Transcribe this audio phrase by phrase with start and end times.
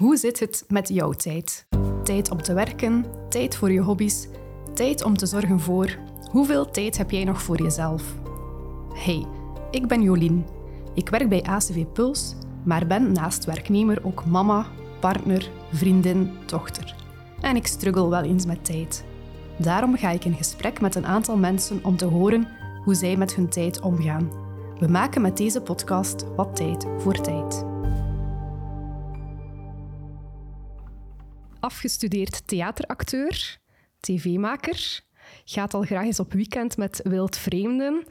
[0.00, 1.66] Hoe zit het met jouw tijd?
[2.04, 4.28] Tijd om te werken, tijd voor je hobby's,
[4.74, 5.98] tijd om te zorgen voor.
[6.30, 8.14] Hoeveel tijd heb jij nog voor jezelf?
[8.94, 9.26] Hey,
[9.70, 10.46] ik ben Jolien.
[10.94, 12.34] Ik werk bij ACV Puls,
[12.64, 14.66] maar ben naast werknemer ook mama,
[15.00, 16.94] partner, vriendin, dochter.
[17.40, 19.04] En ik struggle wel eens met tijd.
[19.58, 22.48] Daarom ga ik in gesprek met een aantal mensen om te horen
[22.84, 24.30] hoe zij met hun tijd omgaan.
[24.78, 27.69] We maken met deze podcast wat tijd voor tijd.
[31.70, 33.58] Afgestudeerd theateracteur,
[34.00, 35.00] tv-maker,
[35.44, 38.04] gaat al graag eens op weekend met wildvreemden,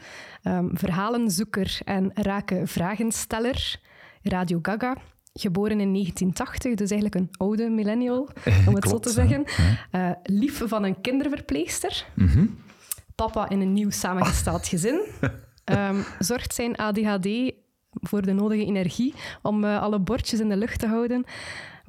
[0.43, 3.79] um, verhalenzoeker en rake vragensteller,
[4.21, 4.97] Radio Gaga,
[5.33, 8.29] geboren in 1980, dus eigenlijk een oude millennial,
[8.67, 9.43] om het zo te zeggen.
[9.91, 12.05] Uh, lief van een kinderverpleegster.
[12.15, 12.45] Mhm.
[13.15, 15.01] Papa in een nieuw samengesteld gezin.
[15.65, 17.53] Um, zorgt zijn ADHD
[17.91, 21.25] voor de nodige energie om uh, alle bordjes in de lucht te houden.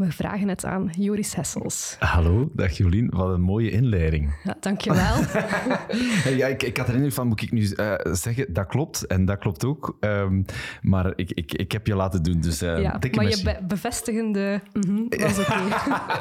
[0.01, 1.97] We vragen het aan Joris Hessels.
[1.99, 3.11] Hallo, dag Jolien.
[3.11, 4.35] Wat een mooie inleiding.
[4.45, 5.17] Ja, dankjewel.
[6.41, 9.39] ja, ik, ik had erin van, moet ik nu uh, zeggen, dat klopt en dat
[9.39, 9.97] klopt ook.
[10.01, 10.45] Um,
[10.83, 14.61] maar ik, ik, ik heb je laten doen, dus uh, ja, Maar je be bevestigende
[14.73, 15.53] mm -hmm, was oké.
[15.53, 15.69] Okay.
[15.69, 16.19] ja,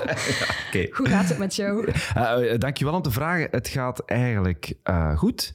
[0.67, 0.91] okay.
[0.93, 1.91] Hoe gaat het met jou?
[2.17, 3.47] Uh, dankjewel om te vragen.
[3.51, 4.73] Het gaat eigenlijk
[5.15, 5.53] goed.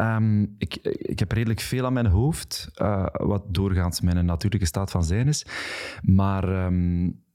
[0.00, 2.70] Um, ik, ik heb redelijk veel aan mijn hoofd,
[3.12, 5.46] wat doorgaans mijn natuurlijke staat van zijn is.
[6.02, 6.64] Maar...
[6.66, 7.25] Um, eh,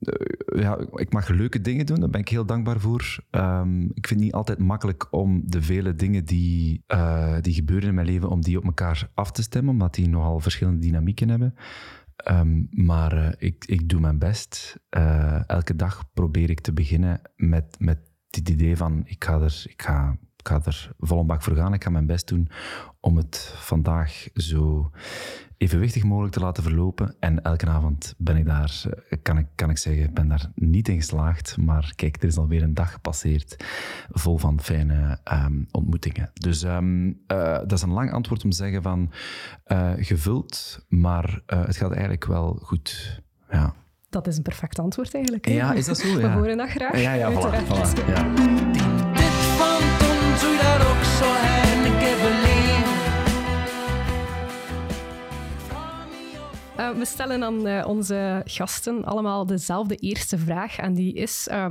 [0.56, 3.18] ja, ik mag leuke dingen doen, daar ben ik heel dankbaar voor.
[3.32, 7.90] Um, ik vind het niet altijd makkelijk om de vele dingen die, uh, die gebeuren
[7.90, 11.30] in mijn leven, om die op elkaar af te stemmen, omdat die nogal verschillende dynamieken
[11.30, 11.56] hebben.
[12.32, 14.80] Um, maar uh, ik, ik doe mijn best.
[15.48, 19.82] elke dag probeer ik te beginnen met, met dit idee van ik ga er, ik
[19.82, 21.74] ga, ik ga er vol een bak voor gaan.
[21.74, 22.50] Ik ga mijn best doen
[23.00, 24.92] om het vandaag zo
[25.58, 27.16] evenwichtig mogelijk te laten verlopen.
[27.20, 30.88] En elke avond ben ik daar, eh, kan ik, kan ik zeggen, ben daar niet
[30.88, 31.58] in geslaagd.
[31.58, 33.56] Maar kijk, er is alweer een dag gepasseerd
[34.10, 36.32] vol van fijne um, ontmoetingen.
[36.34, 37.16] Dus um, uh,
[37.58, 39.12] dat is een lang antwoord om te zeggen van
[39.68, 43.22] uh, gevuld, maar het gaat eigenlijk wel goed.
[43.52, 43.74] Ja.
[44.10, 45.46] Dat is een perfect antwoord eigenlijk.
[45.46, 45.54] Hè?
[45.54, 46.16] Ja, is dat zo?
[46.22, 47.02] We horen dat graag.
[47.02, 50.01] Ja, ja, voilà, voilà, ja.
[50.32, 50.52] Ook zo
[51.84, 52.02] ik
[56.80, 60.78] Uh, we stellen aan uh, onze gasten allemaal dezelfde eerste vraag.
[60.78, 61.66] En die is: uh,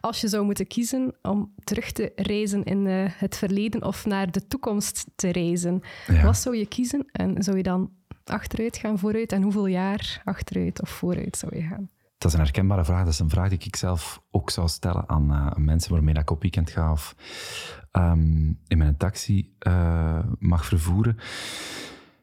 [0.00, 4.30] als je zou moeten kiezen om terug te reizen in eh, het verleden of naar
[4.30, 6.22] de toekomst te reizen, ja.
[6.22, 7.08] wat zou je kiezen?
[7.12, 7.90] En zou je dan
[8.24, 9.32] achteruit gaan, vooruit?
[9.32, 11.90] En hoeveel jaar achteruit of vooruit zou je gaan?
[12.18, 13.04] Dat is een herkenbare vraag.
[13.04, 16.42] Dat is een vraag die ik zelf ook zou stellen aan mensen waarmee ik op
[16.42, 17.14] weekend ga of
[17.92, 19.54] um, in mijn taxi
[20.38, 21.16] mag vervoeren.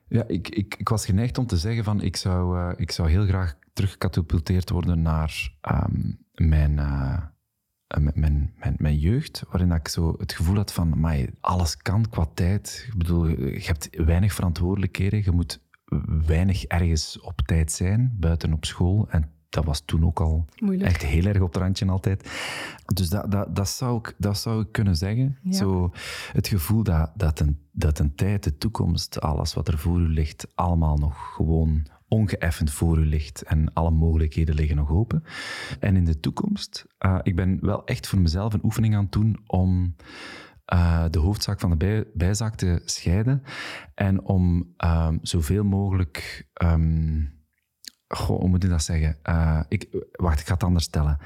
[0.09, 3.09] Ja, ik, ik, ik was geneigd om te zeggen van ik zou, uh, ik zou
[3.09, 7.22] heel graag teruggecatapulteerd worden naar um, mijn, uh,
[8.13, 12.25] mijn, mijn, mijn, jeugd, waarin ik zo het gevoel had van maar alles kan qua
[12.34, 12.85] tijd.
[12.88, 15.66] Ik bedoel, je hebt weinig verantwoordelijkheden, je moet
[16.25, 19.09] weinig ergens op tijd zijn, buiten op school.
[19.09, 20.90] En dat was toen ook al Moeilijk.
[20.90, 22.30] echt heel erg op het randje altijd.
[22.85, 25.38] Dus dat, dat, dat, zou, ik, dat zou ik kunnen zeggen.
[25.50, 25.91] Zo,
[26.31, 30.08] het gevoel dat, dat, een, dat een tijd, de toekomst, alles wat er voor u
[30.08, 35.24] ligt, allemaal nog gewoon ongeëffend voor u ligt en alle mogelijkheden liggen nog open.
[35.79, 39.12] En in de toekomst, uh, ik ben wel echt voor mezelf een oefening aan het
[39.12, 39.96] doen om
[40.74, 43.44] uh, de hoofdzaak van de bij, bijzaak te scheiden
[43.94, 46.47] en om um, zoveel mogelijk...
[46.64, 47.35] Um,
[48.07, 49.18] Goh, hoe moet ik dat zeggen?
[49.23, 51.18] Uh, ik, wacht, ik ga het anders stellen.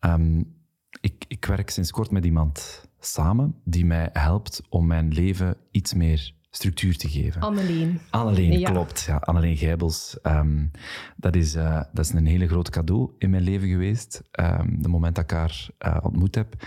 [0.00, 0.54] Um,
[1.00, 5.94] ik, ik werk sinds kort met iemand samen die mij helpt om mijn leven iets
[5.94, 7.40] meer structuur te geven.
[7.40, 8.00] Anneleen.
[8.10, 8.70] Anneleen, ja.
[8.70, 9.04] klopt.
[9.06, 10.18] Ja, Anneleen Gijbels.
[10.22, 10.70] Um,
[11.16, 14.22] dat, is, uh, dat is een hele groot cadeau in mijn leven geweest.
[14.40, 16.64] Um, de moment dat ik haar uh, ontmoet heb.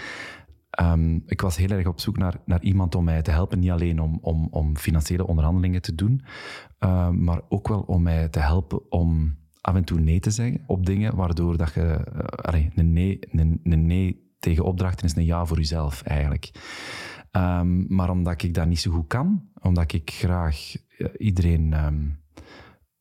[0.81, 3.59] Um, ik was heel erg op zoek naar, naar iemand om mij te helpen.
[3.59, 6.23] Niet alleen om, om, om financiële onderhandelingen te doen,
[6.79, 9.37] uh, maar ook wel om mij te helpen om
[9.67, 12.05] af en toe nee te zeggen op dingen, waardoor dat je...
[12.15, 16.51] Uh, allee, een, nee, een, een nee tegen opdrachten is een ja voor jezelf, eigenlijk.
[17.31, 21.85] Um, maar omdat ik dat niet zo goed kan, omdat ik graag uh, iedereen...
[21.85, 22.19] Um,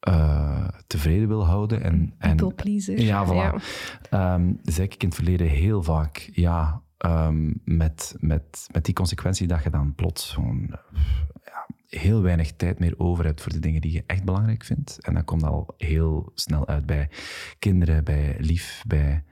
[0.08, 1.82] uh, tevreden wil houden.
[1.82, 3.02] En, en, People.
[3.02, 3.62] Ja, voilà.
[4.10, 4.34] Ja.
[4.34, 9.46] Um, zei ik in het verleden heel vaak ja, um, met, met, met die consequentie
[9.46, 10.66] dat je dan plots gewoon
[11.44, 14.98] ja, heel weinig tijd meer over hebt voor de dingen die je echt belangrijk vindt.
[15.00, 17.08] En dat komt al heel snel uit bij
[17.58, 19.24] kinderen, bij lief, bij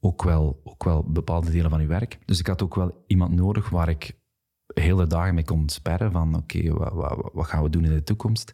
[0.00, 2.18] ook wel, ook wel bepaalde delen van je werk.
[2.24, 4.18] Dus ik had ook wel iemand nodig waar ik
[4.66, 8.02] hele dagen mee kon sperren van oké, wat, wat, wat, gaan we doen in de
[8.02, 8.52] toekomst?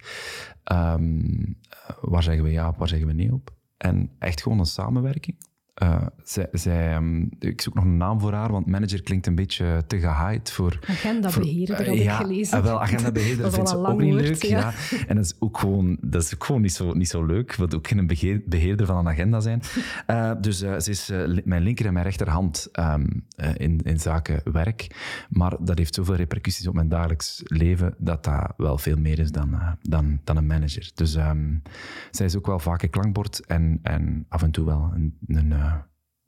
[0.73, 1.59] Um,
[2.01, 3.55] waar zeggen we ja op, waar zeggen we nee op?
[3.77, 5.37] En echt gewoon een samenwerking.
[5.83, 9.35] Uh, zij, zij, um, ik zoek nog een naam voor haar, want manager klinkt een
[9.35, 10.79] beetje te gehyped voor...
[10.87, 12.59] Agendabeheerder voor, uh, had ja, ik gelezen.
[12.59, 14.43] Uh, wel, agendabeheerder vindt ze ook niet leuk.
[14.43, 14.59] Ja.
[14.59, 14.73] ja.
[15.07, 17.55] En dat is ook gewoon, dat is ook gewoon niet, zo, niet zo leuk.
[17.55, 19.63] wil ook geen beheer, beheerder van een agenda zijn.
[20.11, 21.11] Uh, dus ze is
[21.45, 23.25] mijn linker en mijn rechterhand um,
[23.57, 24.87] in, in zaken werk.
[25.29, 29.31] Maar dat heeft zoveel repercussies op mijn dagelijks leven dat dat wel veel meer is
[29.31, 30.91] dan, dan, dan een manager.
[30.95, 31.63] Dus um,
[32.11, 35.53] zij is ook wel vaak een klankbord en, en af en toe wel een, een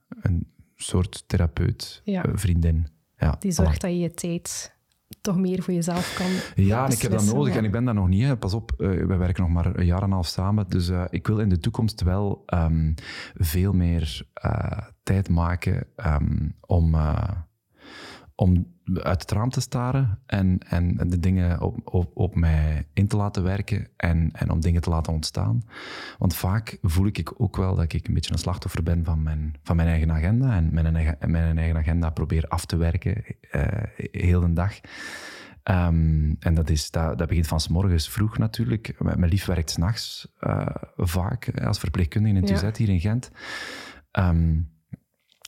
[0.09, 2.27] een soort therapeut, ja.
[2.27, 2.87] uh, vriendin.
[3.17, 4.73] Ja, die zorgt dat je je tijd
[5.21, 7.95] toch meer voor jezelf kan Ja, en ik heb dat nodig en ik ben daar
[7.95, 8.23] nog niet.
[8.23, 8.37] Hè.
[8.37, 10.69] Pas op, uh, we werken nog maar een jaar en een half samen.
[10.69, 12.95] Dus uh, ik wil in de toekomst wel um,
[13.35, 14.27] veel meer
[15.03, 16.97] tijd maken um, om
[18.35, 23.07] om uit het raam te staren en, en de dingen op, op, op mij in
[23.07, 25.63] te laten werken en, en om dingen te laten ontstaan.
[26.19, 29.55] Want vaak voel ik ook wel dat ik een beetje een slachtoffer ben van mijn,
[29.63, 33.63] van mijn eigen agenda en mijn eigen, mijn eigen agenda probeer af te werken uh,
[34.11, 34.81] heel de dag.
[35.71, 38.95] Um, en dat, is, dat, dat begint van s morgens vroeg natuurlijk.
[38.99, 40.67] Mijn lief werkt s'nachts uh,
[40.97, 43.31] vaak als verpleegkundige in het UZ hier in Gent.
[44.13, 44.73] Um,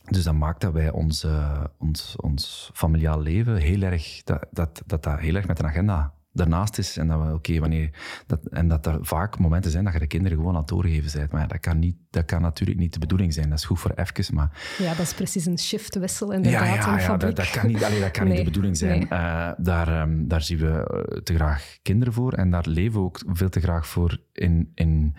[0.09, 4.81] dus dat maakt dat wij ons, uh, ons, ons familiaal leven heel erg, dat, dat,
[4.85, 6.97] dat dat heel erg met een agenda daarnaast is.
[6.97, 7.89] En dat, we, oké wanneer,
[8.25, 11.19] dat, en dat er vaak momenten zijn dat je de kinderen gewoon aan het doorgeven
[11.19, 11.31] bent.
[11.31, 13.49] Maar ja, dat, kan niet, dat kan natuurlijk niet de bedoeling zijn.
[13.49, 14.75] Dat is goed voor even, maar...
[14.77, 17.99] Ja, dat is precies een shiftwissel inderdaad ja, ja, ja, dat, dat, kan, niet, allee,
[17.99, 18.99] dat kan nee, niet de bedoeling zijn.
[19.09, 19.19] Nee.
[19.19, 23.21] Uh, daar, um, daar zien we te graag kinderen voor en daar leven we ook
[23.27, 24.71] veel te graag voor in...
[24.73, 25.15] in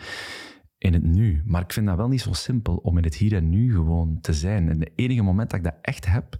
[0.78, 1.42] in het nu.
[1.44, 4.20] Maar ik vind dat wel niet zo simpel om in het hier en nu gewoon
[4.20, 4.68] te zijn.
[4.68, 6.38] En het enige moment dat ik dat echt heb,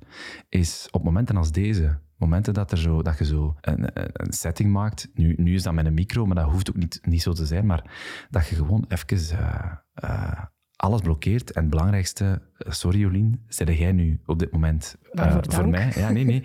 [0.49, 1.99] is op momenten als deze.
[2.17, 5.11] Momenten dat, er zo, dat je zo een, een setting maakt.
[5.15, 7.47] Nu, nu is dat met een micro, maar dat hoeft ook niet, niet zo te
[7.47, 7.67] zijn.
[7.67, 7.91] Maar
[8.31, 9.73] dat je gewoon even uh,
[10.05, 10.43] uh,
[10.77, 11.53] alles blokkeert.
[11.53, 14.97] En het belangrijkste, uh, sorry Jolien, zeg jij nu op dit moment
[15.49, 15.93] voor mij.
[15.95, 16.43] Ja, nee, nee.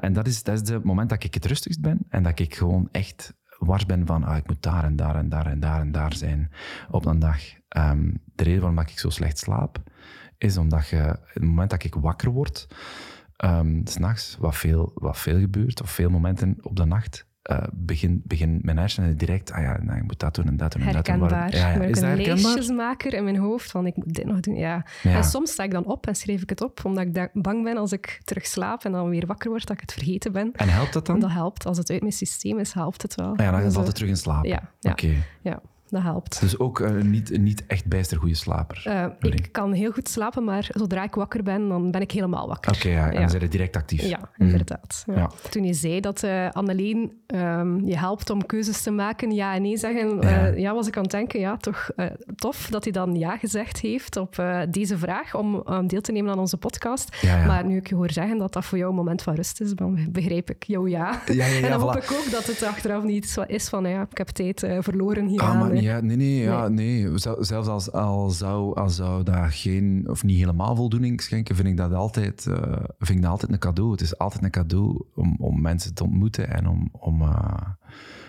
[0.00, 1.98] en dat is, dat is het moment dat ik het rustigst ben.
[2.08, 5.28] En dat ik gewoon echt wars ben van ah, ik moet daar en daar en
[5.28, 6.50] daar en daar en daar zijn
[6.90, 7.40] op een dag.
[7.76, 9.82] Um, de reden waarom ik zo slecht slaap,
[10.38, 12.66] is omdat je, het moment dat ik wakker word,
[13.44, 18.22] um, s'nachts, wat veel, wat veel gebeurt, of veel momenten op de nacht, uh, begin,
[18.24, 20.92] begin mijn hersenen direct, ah ja, nou, ik moet dat doen en dat doen en
[20.92, 21.28] dat doen.
[21.28, 21.80] Ja, ja.
[21.80, 24.54] Is een lijstjesmaker in mijn hoofd van ik moet dit nog doen.
[24.56, 24.84] Ja.
[25.02, 25.16] ja.
[25.16, 27.76] En soms sta ik dan op en schrijf ik het op, omdat ik bang ben
[27.76, 30.50] als ik terug slaap en dan weer wakker word, dat ik het vergeten ben.
[30.52, 31.20] En helpt dat dan?
[31.20, 31.66] Dat helpt.
[31.66, 33.30] Als het uit mijn systeem is, helpt het wel.
[33.30, 34.44] Ah ja, dan is het altijd terug in slaap.
[34.44, 34.70] Ja.
[34.80, 35.14] Oké.
[35.40, 36.40] Ja dat helpt.
[36.40, 38.84] Dus ook uh, niet, niet echt bijster goede slaper?
[38.86, 42.48] Uh, ik kan heel goed slapen, maar zodra ik wakker ben, dan ben ik helemaal
[42.48, 42.74] wakker.
[42.74, 43.06] Oké, okay, ja.
[43.06, 43.20] en ja.
[43.20, 44.02] dan zijn direct actief.
[44.02, 45.04] Ja, inderdaad.
[45.06, 45.16] Mm.
[45.16, 45.30] Ja.
[45.50, 49.62] Toen je zei dat uh, Anneleen um, je helpt om keuzes te maken, ja en
[49.62, 51.90] nee zeggen, ja, ja was ik aan het denken, ja, toch
[52.36, 56.38] tof dat hij dan ja gezegd heeft op deze vraag om deel te nemen aan
[56.38, 57.22] onze podcast.
[57.46, 59.72] Maar nu ik je hoor zeggen dat dat voor jou een moment van rust is,
[59.72, 61.26] dan begrijp ik jouw ja.
[61.62, 64.66] en dan hoop ik ook dat het achteraf niet is van, ja, ik heb tijd
[64.80, 65.42] verloren hier
[65.82, 67.18] ja, nee, nee, ja, nee.
[67.18, 71.76] Zelfs als, al zou, als zou dat geen, of niet helemaal voldoening schenken, vind ik
[71.76, 72.56] dat altijd, uh,
[72.98, 73.90] vind ik dat altijd een cadeau.
[73.90, 77.58] Het is altijd een cadeau om, om mensen te ontmoeten en om, om uh,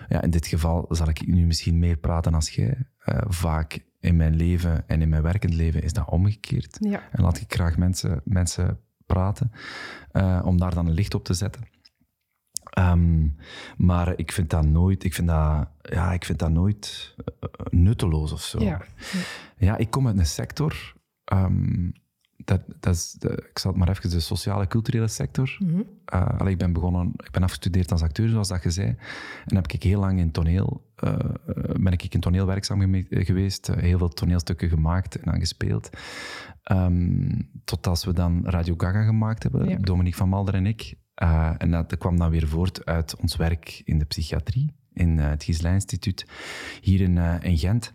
[0.09, 2.87] ja, in dit geval zal ik nu misschien meer praten als jij.
[3.05, 6.77] Uh, vaak in mijn leven en in mijn werkend leven is dat omgekeerd.
[6.79, 7.01] Ja.
[7.11, 9.51] En laat ik graag mensen, mensen praten,
[10.43, 11.61] om daar dan een licht op te zetten.
[12.79, 13.35] Um,
[13.77, 18.31] maar ik vind dat nooit, ik vind dat, ja, ik vind dat nooit uh, nutteloos
[18.31, 18.59] of zo.
[18.59, 18.81] Ja.
[19.57, 20.95] ja, ik kom uit een sector.
[21.33, 21.93] Um,
[22.35, 25.55] dat, dat is de, ik zal het maar even de sociale culturele sector.
[25.59, 25.85] Mm -hmm.
[26.13, 28.95] uh, allee, ik ben begonnen, ik ben afgestudeerd als acteur, zoals dat je zei.
[29.45, 31.15] En heb ik heel lang in toneel, uh,
[31.79, 35.89] ben ik in toneel werkzaam geweest, heel veel toneelstukken gemaakt en aan gespeeld.
[36.71, 39.77] Um, tot als we dan Radio Gaga gemaakt hebben, ja.
[39.77, 40.95] Dominique van Malder en ik.
[41.23, 45.29] Uh, en dat kwam dan weer voort uit ons werk in de psychiatrie, in uh,
[45.29, 46.25] het Gisela Instituut,
[46.81, 47.93] hier in, uh, in Gent.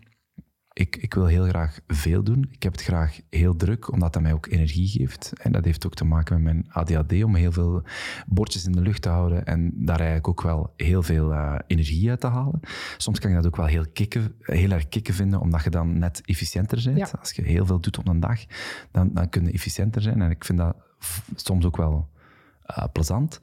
[0.72, 2.48] Ik, ik, wil heel graag veel doen.
[2.50, 5.32] Ik heb het graag heel druk, omdat dat mij ook energie geeft.
[5.40, 7.82] En dat heeft ook te maken met mijn ADHD, om heel veel
[8.26, 11.34] bordjes in de lucht te houden en daar eigenlijk ook wel heel veel
[11.66, 12.60] energie uit te halen.
[12.96, 15.98] Soms kan je dat ook wel heel, kicken, heel erg kicken vinden, omdat je dan
[15.98, 16.98] net efficiënter bent.
[16.98, 17.18] Ja.
[17.18, 18.40] Als je heel veel doet op een dag,
[18.90, 20.22] dan, dan kun je efficiënter zijn.
[20.22, 20.76] En ik vind dat
[21.34, 22.10] soms ook wel
[22.70, 23.40] uh, plezant.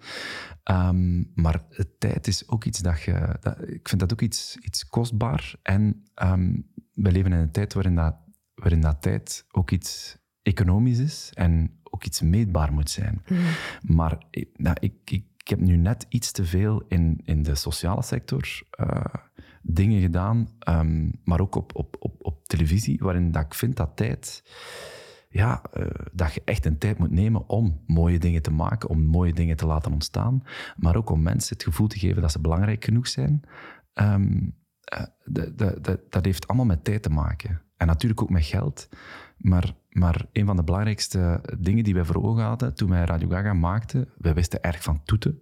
[0.71, 1.63] Um, maar
[1.97, 3.37] tijd is ook iets dat je...
[3.39, 5.55] Dat, ik vind dat ook iets, iets kostbaar.
[5.61, 8.15] En um, we leven in een tijd waarin dat,
[8.55, 13.21] waarin dat tijd ook iets economisch is en ook iets meetbaar moet zijn.
[13.27, 13.37] Mm.
[13.81, 14.17] Maar
[14.53, 18.61] nou, ik, ik, ik, heb nu net iets te veel in, in de sociale sector
[18.79, 19.03] uh,
[19.61, 23.91] dingen gedaan, um, maar ook op, op, op, op televisie, waarin dat ik vind dat
[23.95, 24.43] tijd
[25.29, 29.01] ja, uh, dat je echt een tijd moet nemen om mooie dingen te maken, om
[29.01, 30.43] mooie dingen te laten ontstaan,
[30.77, 33.41] maar ook om mensen het gevoel te geven dat ze belangrijk genoeg zijn.
[33.93, 34.57] Um,
[34.93, 37.61] uh, de, de, dat heeft allemaal met tijd te maken.
[37.77, 38.89] En natuurlijk ook met geld.
[39.37, 43.29] Maar, maar een van de belangrijkste dingen die wij voor ogen hadden toen wij Radio
[43.29, 45.41] Gaga maakten, wij wisten erg van toeten.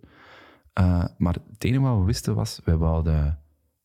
[0.79, 3.39] Uh, maar het enige wat we wisten was, wij wouden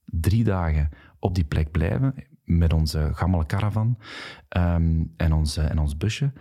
[0.05, 3.99] drie dagen op die plek blijven met onze gammele caravan
[4.57, 6.33] um, en, ons, en ons busje.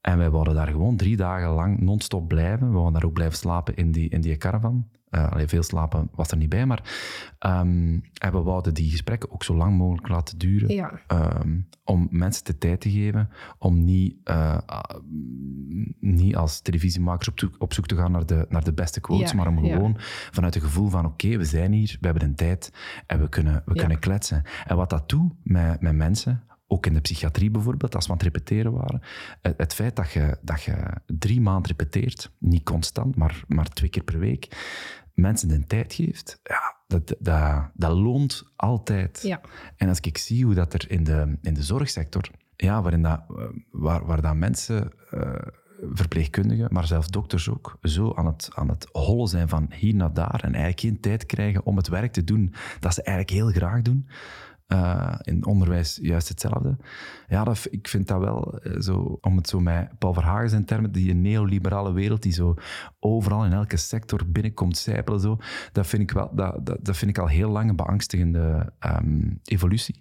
[0.00, 2.66] En wij wouden daar gewoon drie dagen lang non-stop blijven.
[2.66, 4.88] We wouden daar ook blijven slapen in die, in die caravan.
[5.10, 6.82] Uh, veel slapen was er niet bij, maar
[7.46, 10.74] um, en we wouden die gesprekken ook zo lang mogelijk laten duren.
[10.74, 11.00] Ja.
[11.08, 13.28] Um, om mensen de tijd te geven
[13.58, 14.58] om niet, uh,
[16.00, 19.30] niet als televisiemakers op, zoek, op zoek te gaan naar de, naar de beste quotes,
[19.30, 19.74] Ja, maar om ja.
[19.74, 19.94] gewoon
[20.30, 22.72] vanuit het gevoel van oké, we zijn hier, we hebben een tijd
[23.06, 24.42] en we kunnen, we kunnen kletsen.
[24.66, 28.18] En wat dat doet met, met mensen, ook in de psychiatrie bijvoorbeeld, als we aan
[28.18, 29.00] het repeteren waren,
[29.42, 33.90] het, het feit dat je, dat je drie maanden repeteert, niet constant, maar, maar twee
[33.90, 34.56] keer per week,
[35.14, 39.22] mensen de tijd geeft, ja, dat, dat, dat loont altijd.
[39.22, 39.40] Ja.
[39.76, 43.20] En als ik zie hoe dat er in de, in de zorgsector, ja, waarin dat,
[43.28, 45.32] eh, waar, waar dat mensen, eh,
[45.92, 50.14] verpleegkundigen, maar zelfs dokters ook, zo aan het, aan het hollen zijn van hier naar
[50.14, 53.50] daar en eigenlijk geen tijd krijgen om het werk te doen dat ze eigenlijk heel
[53.50, 54.08] graag doen.
[54.70, 56.76] Eh, in onderwijs juist hetzelfde.
[57.28, 60.64] Ja, dat, ik vind dat wel eh, zo, om het zo met Paul Verhagen zijn
[60.64, 62.54] termen, die neoliberale wereld die zo
[62.98, 65.38] overal in elke sector binnenkomt sijpelen, zo,
[65.72, 69.34] dat, vind ik wel, dat, dat, dat vind ik al heel lang een beangstigende ehm,
[69.44, 70.00] evolutie.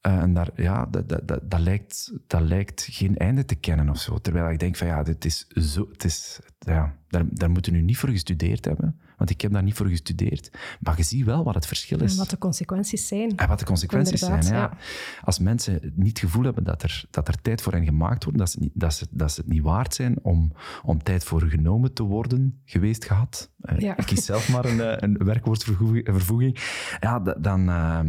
[0.00, 3.88] Eh, en daar, ja, dat, dat, dat, dat, lijkt, dat lijkt geen einde te kennen
[3.88, 4.18] of zo.
[4.18, 7.78] Terwijl ik denk van ja, dit is zo, het is, ja, daar, daar moeten we
[7.78, 9.00] nu niet voor gestudeerd hebben.
[9.18, 10.50] Want ik heb daar niet voor gestudeerd.
[10.80, 12.12] Maar je ziet wel wat het verschil is.
[12.12, 13.36] En wat de consequenties zijn.
[13.36, 14.58] En wat de consequenties Inderdaad, zijn.
[14.58, 14.70] Ja.
[14.72, 14.76] ja.
[15.24, 18.38] Als mensen niet het gevoel hebben dat er, dat er tijd voor hen gemaakt wordt,
[18.38, 20.52] dat ze, niet- dat ze, dat ze het niet waard zijn om,
[20.84, 23.50] om tijd voor genomen te worden geweest gehad.
[23.60, 23.96] Eh, Ja.
[23.96, 26.58] Ik kies zelf maar een, eh, een werkwoordvervoeging.
[27.00, 28.04] Ja, da- dan, ja,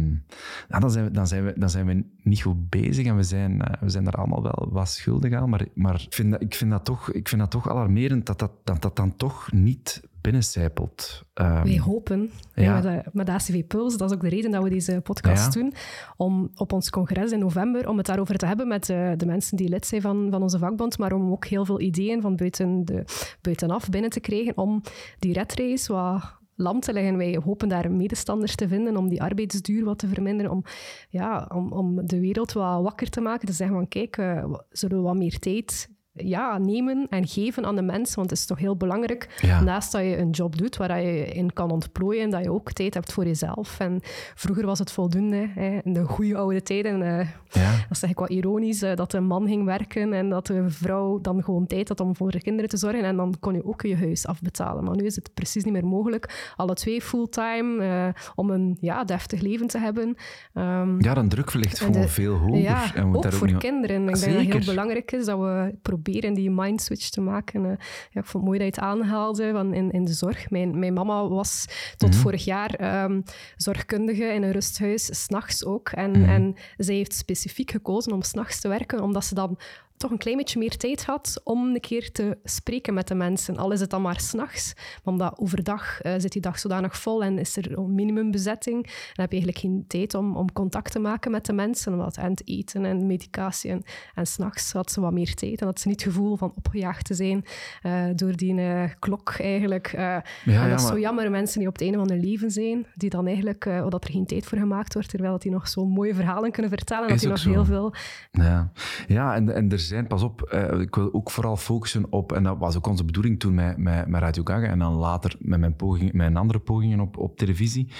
[0.78, 3.62] dan, zijn we, dan, zijn we, dan zijn we niet goed bezig en we zijn,
[3.62, 5.48] eh, we zijn daar allemaal wel wat schuldig aan.
[5.48, 8.38] Maar, maar ik, vind dat, ik, vind dat toch, ik vind dat toch alarmerend dat
[8.38, 11.22] dat, dat, dat dan toch niet binnencijpelt.
[11.34, 12.74] Ehm, Wij hopen Ja.
[12.74, 15.54] met, de, met de ACV Puls, dat is ook de reden dat we deze podcast
[15.54, 15.60] Ja.
[15.60, 15.72] doen,
[16.16, 19.56] om op ons congres in november, om het daarover te hebben met eh, de mensen
[19.56, 22.84] die lid zijn van, van onze vakbond, maar om ook heel veel ideeën van buiten
[22.84, 23.04] de,
[23.40, 24.82] buitenaf binnen te krijgen om
[25.18, 27.16] die red race wat lam te leggen.
[27.16, 30.64] Wij hopen daar medestanders te vinden om die arbeidsduur wat te verminderen, om,
[31.08, 34.96] ja, om, om de wereld wat wakker te maken, te zeggen van kijk, eh, zullen
[34.96, 38.58] we wat meer tijd ja, nemen en geven aan de mensen, want het is toch
[38.58, 39.60] heel belangrijk, Ja.
[39.62, 42.94] naast dat je een job doet waar je in kan ontplooien, dat je ook tijd
[42.94, 43.78] hebt voor jezelf.
[43.80, 43.98] En
[44.34, 47.72] vroeger was het voldoende, hè, in de goede oude tijden, eh, ja.
[47.88, 51.20] dat zeg ik wat ironisch, eh, dat de man ging werken en dat de vrouw
[51.20, 53.82] dan gewoon tijd had om voor de kinderen te zorgen en dan kon je ook
[53.82, 54.84] je huis afbetalen.
[54.84, 56.52] Maar nu is het precies niet meer mogelijk.
[56.56, 60.14] Alle twee fulltime, eh, om een ja, deftig leven te hebben.
[60.54, 62.56] Ehm, ja, dan druk ligt en gewoon de- veel hoger.
[62.60, 64.08] ja, en ook daar voor niet- kinderen.
[64.08, 67.64] Ik denk dat het heel belangrijk is dat we proberen die mindswitch te maken.
[67.64, 67.70] Eh,
[68.10, 70.50] ja, ik vond het mooi dat je het aanhaalde van in, in de zorg.
[70.50, 71.64] Mijn, mijn mama was
[71.96, 72.18] tot Mhm.
[72.18, 73.20] vorig jaar ehm,
[73.56, 75.88] zorgkundige in een rusthuis, s'nachts ook.
[75.88, 76.28] En, Mhm.
[76.30, 79.58] en zij heeft specifiek gekozen om s'nachts te werken, omdat ze dan
[80.00, 83.56] toch een klein beetje meer tijd had om een keer te spreken met de mensen.
[83.56, 84.72] Al is het dan maar s'nachts,
[85.04, 88.92] omdat overdag eh, zit die dag zodanig vol en is er een minimumbezetting, dan
[89.24, 92.30] heb je eigenlijk geen tijd om, om contact te maken met de mensen, omdat en
[92.30, 93.82] het eten en medicatie en,
[94.14, 97.04] en s'nachts had ze wat meer tijd en had ze niet het gevoel van opgejaagd
[97.04, 97.44] te zijn
[97.82, 99.92] eh, door die eh, klok eigenlijk.
[99.92, 102.20] Ja, en ja, dat is maar- zo jammer, mensen die op het einde van hun
[102.20, 105.42] leven zijn, die dan eigenlijk, eh, dat er geen tijd voor gemaakt wordt, terwijl dat
[105.42, 107.50] die nog zo mooie verhalen kunnen vertellen, dat die nog zo.
[107.50, 107.94] heel veel...
[108.30, 108.72] Ja,
[109.06, 112.42] ja en, en er zijn, pas op, eh, ik wil ook vooral focussen op, en
[112.42, 115.60] dat was ook onze bedoeling toen met, met, met Radio Gaga en dan later met
[115.60, 117.92] mijn, poging, mijn andere pogingen op, op televisie.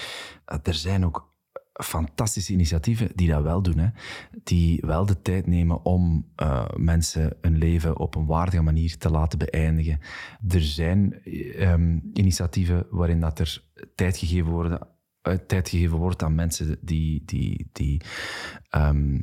[0.45, 1.31] Er zijn ook
[1.73, 3.77] fantastische initiatieven die dat wel doen.
[3.77, 3.87] Hè.
[4.43, 9.09] Die wel de tijd nemen om eh, mensen hun leven op een waardige manier te
[9.09, 9.99] laten beëindigen.
[10.47, 13.63] Er zijn ehm, initiatieven waarin dat er
[13.95, 14.87] tijd gegeven, worden,
[15.21, 18.01] eh, tijd gegeven wordt aan mensen die, die, die
[18.69, 19.19] ehm,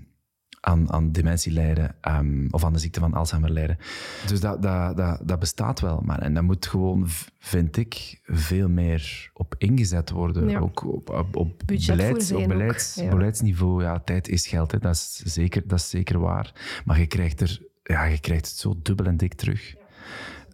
[0.68, 3.78] aan, aan dementie lijden ehm, of aan de ziekte van Alzheimer lijden.
[4.26, 6.00] Dus dat, dat, dat, dat bestaat wel.
[6.04, 7.06] Maar, en dat moet gewoon,
[7.38, 10.48] vind ik, veel meer op ingezet worden.
[10.48, 10.58] Ja.
[10.58, 13.08] Ook op, op, op, beleids, op ook, beleids, ja.
[13.08, 13.82] beleidsniveau.
[13.82, 14.78] Ja, tijd is geld, hè.
[14.78, 16.80] Dat, is zeker, dat is zeker waar.
[16.84, 19.74] Maar je krijgt, er, ja, je krijgt het zo dubbel en dik terug.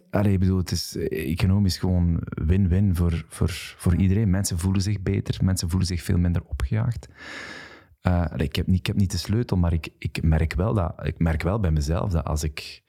[0.09, 4.29] Allee, ik bedoel, het is eh, economisch gewoon win-win voor, voor, voor iedereen.
[4.29, 7.07] Mensen voelen zich beter, mensen voelen zich veel minder opgejaagd.
[8.07, 11.05] Uh, ik, heb niet, ik heb niet de sleutel, maar ik, ik, merk wel dat,
[11.05, 12.83] ik merk wel bij mezelf dat als ik,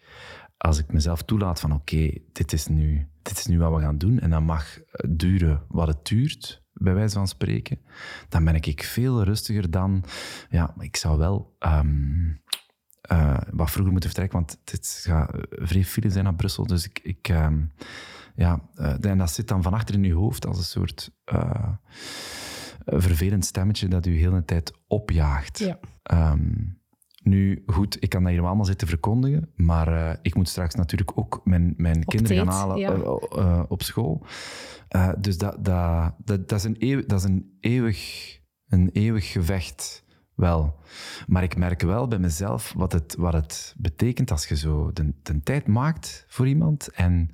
[0.57, 3.99] als ik mezelf toelaat van oké, dit, is nu, dit is nu wat we gaan
[3.99, 7.79] doen en dat mag duren wat het duurt, bij wijze van spreken,
[8.29, 10.05] dan ben ik veel rustiger dan...
[10.49, 11.57] Ja, ik zou wel...
[11.59, 12.43] Um,
[13.13, 16.67] uh, wat vroeger moeten vertrekken, want het gaat vrij file zijn naar Brussel.
[16.67, 17.73] Dus ik, ik um,
[18.35, 18.61] ja,
[19.01, 21.11] en dat zit dan van achter in je hoofd als een soort
[22.87, 25.59] vervelend stemmetje dat u heel de tijd opjaagt.
[25.59, 25.79] Ja.
[26.33, 26.79] Um,
[27.23, 31.19] nu, goed, ik kan dat hier allemaal zitten verkondigen, maar uh, ik moet straks natuurlijk
[31.19, 32.95] ook mijn, mijn kinderen gaan halen ja.
[32.95, 34.27] uh, uh, op school.
[35.19, 40.05] dus dat, dat, dat, dat, is een eeuwig, dat is een eeuwig, een eeuwig gevecht,
[40.35, 40.79] wel.
[41.27, 45.13] Maar ik merk wel bij mezelf wat het, wat het betekent als je zo de,
[45.23, 46.89] de tijd maakt voor iemand.
[46.89, 47.31] En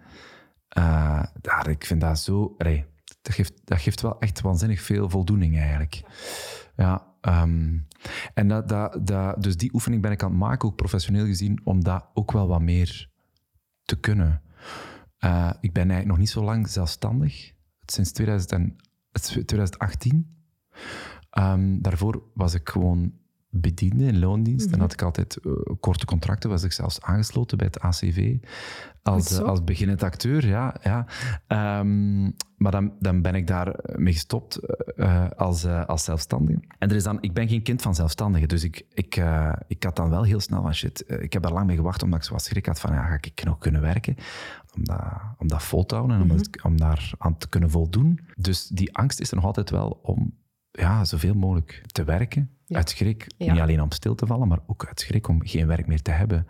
[1.41, 2.55] daar, ik vind dat zo...
[2.59, 2.85] Allee,
[3.23, 6.03] dat, geeft, dat geeft wel echt waanzinnig veel voldoening eigenlijk.
[6.77, 7.87] Ja, Um,
[8.35, 11.61] en dat, dat, dat, dus die oefening ben ik aan het maken, ook professioneel gezien,
[11.65, 13.09] om dat ook wel wat meer
[13.83, 14.43] te kunnen.
[15.25, 17.53] Uh, ik ben eigenlijk nog niet zo lang zelfstandig,
[17.85, 18.75] sinds 2000
[19.13, 20.37] 2018.
[21.39, 23.13] Um, daarvoor was ik gewoon
[23.51, 24.67] bediende in loondienst.
[24.67, 24.81] En mhm.
[24.81, 28.39] had ik altijd uh, korte contracten, was ik zelfs aangesloten bij het ACV
[29.03, 30.47] als, als beginnend acteur.
[30.47, 31.07] Ja, ja.
[31.81, 34.61] Um, maar dan, dan ben ik daar mee gestopt
[34.97, 36.61] uh, als, als zelfstandige.
[36.79, 39.23] En er is dan, ik ben geen kind van zelfstandigen, dus ik, ik,
[39.67, 41.05] ik had dan wel heel snel van shit.
[41.07, 43.45] ik heb daar lang mee gewacht, omdat ik zo schrik had van ja, ga ik
[43.45, 44.17] nog kunnen werken?
[44.77, 45.03] Om dat,
[45.39, 48.21] om dat vol te houden en om, mm om daar aan te kunnen voldoen.
[48.37, 50.35] Dus die angst is er nog altijd wel om
[50.71, 52.51] ja, zoveel mogelijk te werken.
[52.69, 55.87] Uit schrik, niet alleen om stil te vallen, maar ook uit schrik om geen werk
[55.87, 56.47] meer te hebben.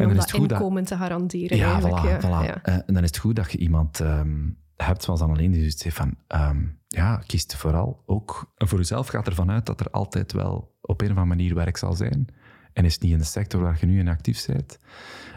[0.00, 1.56] En om dat inkomen te garanderen.
[1.56, 2.62] Ja, voilà, voilà.
[2.62, 5.96] Eh, en dan is het goed dat je iemand um, hebt zoals alleen die zegt
[5.96, 6.14] van...
[6.28, 9.08] Um, ja, kies vooral ook voor jezelf.
[9.08, 12.26] Gaat ervan uit dat er altijd wel op een of andere manier werk zal zijn.
[12.72, 14.78] En is het niet in de sector waar je nu in actief bent.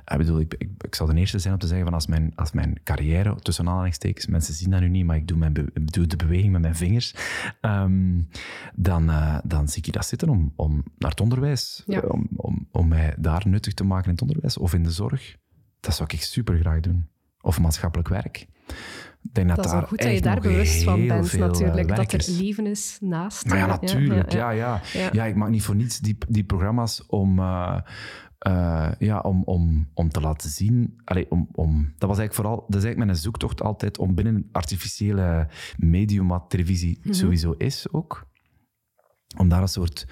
[0.05, 2.31] Ik bedoel, ik, ik, ik zal de eerste zijn om te zeggen van als mijn,
[2.35, 6.07] als mijn carrière, tussen aanhalingstekens, mensen zien dat nu niet, maar ik doe, mijn doe
[6.07, 7.15] de beweging met mijn vingers,
[7.61, 8.21] ehm,
[8.75, 11.99] dan, uh, dan zie ik dat zitten om, om naar het onderwijs, ja.
[11.99, 15.37] om, om, om mij daar nuttig te maken in het onderwijs of in de zorg.
[15.79, 17.07] Dat zou ik super graag doen.
[17.41, 18.47] Of maatschappelijk werk.
[19.21, 21.95] Denk dat, dat is wel goed dat je daar bewust van bent, natuurlijk.
[21.95, 23.45] Dat er leven is naast.
[23.45, 24.31] Maar ja, natuurlijk.
[24.31, 25.09] Ja, ja, ja.
[25.11, 27.79] ja, ik maak niet voor niets die, die programma's om, uh,
[28.47, 30.99] uh, ja, om, om, om te laten zien.
[31.03, 34.49] Allee, om, om, dat was eigenlijk vooral dat is eigenlijk mijn zoektocht altijd om binnen
[34.51, 37.13] artificiële medium, wat televisie mm -hmm.
[37.13, 38.27] sowieso is ook,
[39.37, 40.07] om daar een soort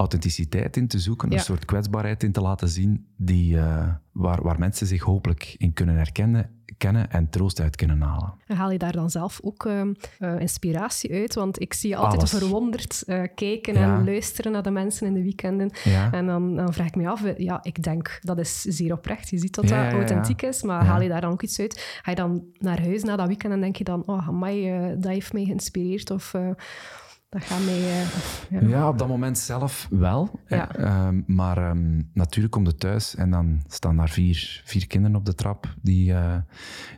[0.00, 4.58] authenticiteit in te zoeken, een soort kwetsbaarheid in te laten zien, die, uh, waar, waar
[4.58, 8.34] mensen zich hopelijk in kunnen herkennen kennen en troost uit kunnen halen.
[8.46, 9.82] En haal je daar dan zelf ook uh,
[10.18, 11.34] uh, inspiratie uit?
[11.34, 12.30] Want ik zie je altijd Alles.
[12.30, 13.96] verwonderd uh, kijken ja.
[13.96, 15.70] en luisteren naar de mensen in de weekenden.
[15.84, 16.12] Ja.
[16.12, 19.28] En dan, dan, vraag ik me af, ja, ik denk dat is zeer oprecht.
[19.28, 22.00] Je ziet dat ja, dat authentiek is, maar haal je daar dan ook iets uit?
[22.02, 25.12] Ga je dan naar huis na dat weekend en denk je dan, oh, amai, dat
[25.12, 26.10] heeft mij geïnspireerd?
[26.10, 26.34] Of
[27.30, 27.80] dat gaat mee...
[27.80, 28.02] Uh,
[28.50, 28.68] ja.
[28.68, 28.88] ja.
[28.88, 30.40] op dat moment zelf wel.
[30.46, 30.78] Ja.
[30.78, 35.24] Uh, maar um, natuurlijk komt het thuis en dan staan daar vier, vier kinderen op
[35.24, 36.36] de trap die, uh,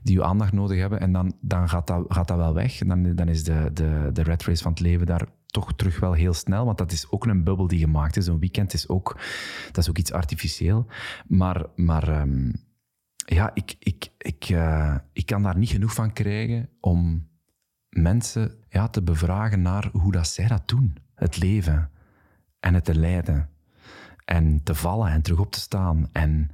[0.02, 1.00] die uw aandacht nodig hebben.
[1.00, 2.80] En dan, dan gaat, dat, gaat dat wel weg.
[2.80, 6.00] En dan, dan is de, de, de red race van het leven daar toch terug
[6.00, 6.64] wel heel snel.
[6.64, 8.26] Want dat is ook een bubbel die gemaakt is.
[8.26, 9.18] Een weekend is ook,
[9.66, 10.86] dat is ook iets artificieel.
[11.26, 11.66] Maar...
[11.76, 12.52] maar um,
[13.26, 17.28] ja, ik, ik, ik, uh, ik kan daar niet genoeg van krijgen om
[17.92, 20.96] mensen ja, te bevragen naar hoe dat zij dat doen.
[21.14, 21.90] Het leven
[22.60, 23.48] en het te leiden.
[24.24, 26.08] En te vallen en terug op te staan.
[26.12, 26.50] En,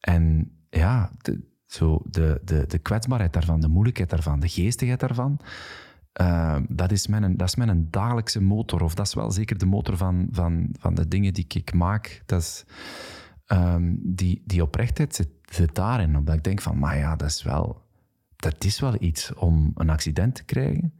[0.00, 5.40] en ja, de, zo de, de, de kwetsbaarheid daarvan, de moeilijkheid daarvan, de geestigheid daarvan.
[6.20, 8.82] Uh, dat, is mijn, dat is mijn dagelijkse motor.
[8.82, 12.22] Of dat is wel zeker de motor van, van, van de dingen die ik maak.
[12.26, 12.64] Dat is,
[13.46, 16.16] um, die, die oprechtheid zit, zit daarin.
[16.16, 17.87] Omdat ik denk van, maar ja, dat is wel
[18.38, 20.92] dat is wel iets om een accident te krijgen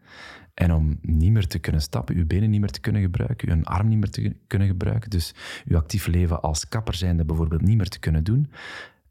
[0.54, 3.64] en om niet meer te kunnen stappen, uw benen niet meer te kunnen gebruiken, uw
[3.64, 5.34] arm niet meer te kunnen gebruiken, dus
[5.66, 8.50] uw actief leven als kapper zijnde bijvoorbeeld niet meer te kunnen doen.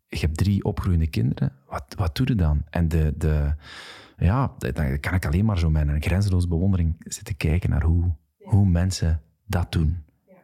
[0.08, 2.64] Je hebt drie opgroeiende kinderen, wat, wat doe je dan?
[2.70, 3.54] En de, de,
[4.18, 8.16] ja, dan kan ik alleen maar zo met een grenzeloos bewondering zitten kijken naar hoe,
[8.38, 9.98] hoe mensen dat doen.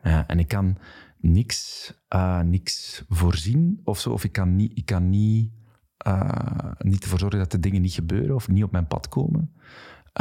[0.04, 0.78] Ja, en ik kan
[1.18, 5.52] niks, uh, niks voorzien of zo, of ik kan niet, ik kan niet
[6.08, 9.54] uh, niet ervoor zorgen dat de dingen niet gebeuren of niet op mijn pad komen.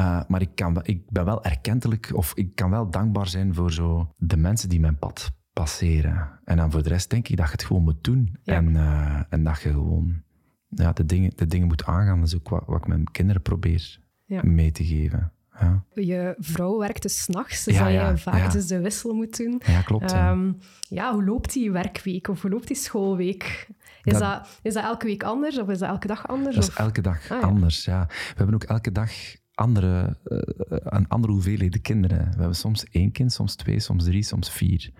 [0.01, 3.73] Uh, maar ik, kan, ik ben wel erkentelijk of ik kan wel dankbaar zijn voor
[3.73, 6.41] zo de mensen die mijn pad passeren.
[6.45, 8.37] En dan voor de rest denk ik dat je het gewoon moet doen.
[8.45, 10.23] En, uh, en dat je gewoon
[10.69, 12.19] ja, de, dingen, de dingen moet aangaan.
[12.19, 14.41] Dat is ook wat, wat ik mijn kinderen probeer ja.
[14.45, 15.33] mee te geven.
[15.63, 15.85] Ja.
[16.03, 19.63] Je vrouw werkt dus s'nachts, dus Ja, dat je vaak dus de wissel moet doen.
[19.67, 20.13] Ja, klopt.
[20.13, 23.69] Ehm, ja, hoe loopt die werkweek of hoe loopt die schoolweek?
[24.03, 26.55] Is Dat- dat, is dat elke week anders of is dat elke dag anders?
[26.57, 28.07] Dat is elke dag Ah, anders, ja.
[28.09, 29.11] We hebben ook elke dag
[29.55, 32.25] andere, eh, een andere hoeveelheden kinderen.
[32.31, 34.91] We hebben soms één kind, soms twee, soms drie, soms vier.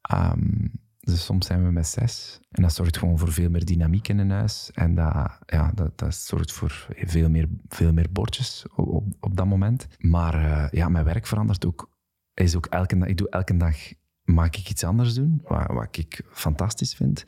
[0.00, 0.66] Ehm,
[1.00, 2.40] dus soms zijn we met zes.
[2.50, 4.70] En dat zorgt gewoon voor veel meer dynamiek in een huis.
[4.74, 9.46] En dat, ja, dat, dat zorgt voor veel meer, veel meer bordjes op, op, dat
[9.46, 9.86] moment.
[9.98, 11.90] Maar eh, ja, mijn werk verandert ook.
[12.34, 13.76] Is ook elke, ik doe elke dag
[14.24, 17.24] maak ik iets anders doen, wat, wat ik fantastisch vind.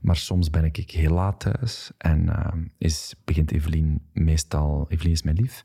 [0.00, 4.86] Maar soms ben ik heel laat thuis en eh, is, begint Evelien meestal...
[4.88, 5.64] Evelien is mijn lief.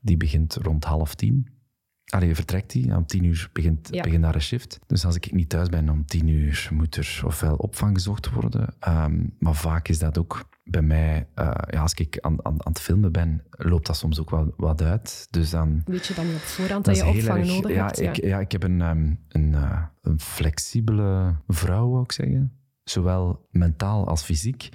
[0.00, 1.48] Die begint rond half tien.
[2.12, 2.96] Allee, vertrekt die.
[2.96, 4.02] Om tien uur begint, Ja.
[4.02, 4.78] begint haar shift.
[4.86, 8.74] Dus als ik niet thuis ben om tien uur, moet er ofwel opvang gezocht worden.
[8.78, 11.26] ehm, maar vaak is dat ook bij mij...
[11.34, 14.52] eh, ja, als ik aan, aan, aan het filmen ben, loopt dat soms ook wat,
[14.56, 15.26] wat uit.
[15.30, 15.82] Dus dan...
[15.84, 18.00] Weet je dan niet op voorhand dat, Dat je opvang erg- nodig ja, hebt?
[18.00, 22.52] Ik, ja, ik heb een, ehm, een, eh, een flexibele vrouw, wou ik zeggen.
[22.84, 24.68] Zowel mentaal als fysiek.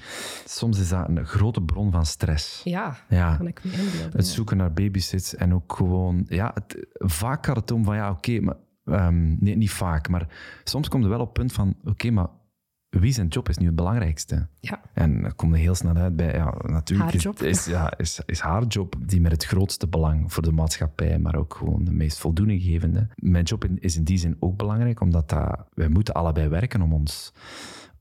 [0.45, 2.61] Soms is dat een grote bron van stress.
[2.63, 4.11] ja, Ja, kan ik me inbeelden.
[4.17, 6.25] het zoeken naar babysits en ook gewoon...
[6.27, 8.55] Ja, het, vaak gaat het om van, ja, oké, maar...
[8.85, 10.27] ehm, nee, niet vaak, maar
[10.63, 12.27] soms komt er wel op het punt van, oké, maar
[12.89, 14.47] wie zijn job is nu het belangrijkste?
[14.59, 14.81] Ja.
[14.93, 17.41] En dan kom je heel snel uit bij, ja, natuurlijk Haar is, job.
[17.41, 21.35] is, ja, is, is haar job die met het grootste belang voor de maatschappij, maar
[21.35, 23.07] ook gewoon de meest voldoeninggevende.
[23.15, 26.93] Mijn job is in die zin ook belangrijk, omdat dat, wij moeten allebei werken om
[26.93, 27.33] ons,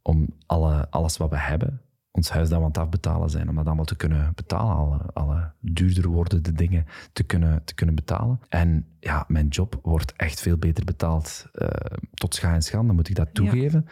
[0.06, 3.84] om alle, alles wat we hebben, ons huis aan het afbetalen zijn, om dat allemaal
[3.84, 8.40] te kunnen betalen, alle, alle duurder wordende dingen te kunnen, te kunnen betalen.
[8.48, 11.68] En ja, mijn job wordt echt veel beter betaald, eh,
[12.14, 13.86] tot scha en schande moet ik dat toegeven,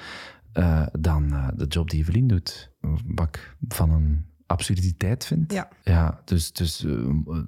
[0.52, 2.72] eh, dan eh, de job die Evelien doet.
[3.06, 5.52] Wat ik van een absurditeit vind.
[5.52, 5.68] Ja.
[5.82, 6.86] Ja, dus, dus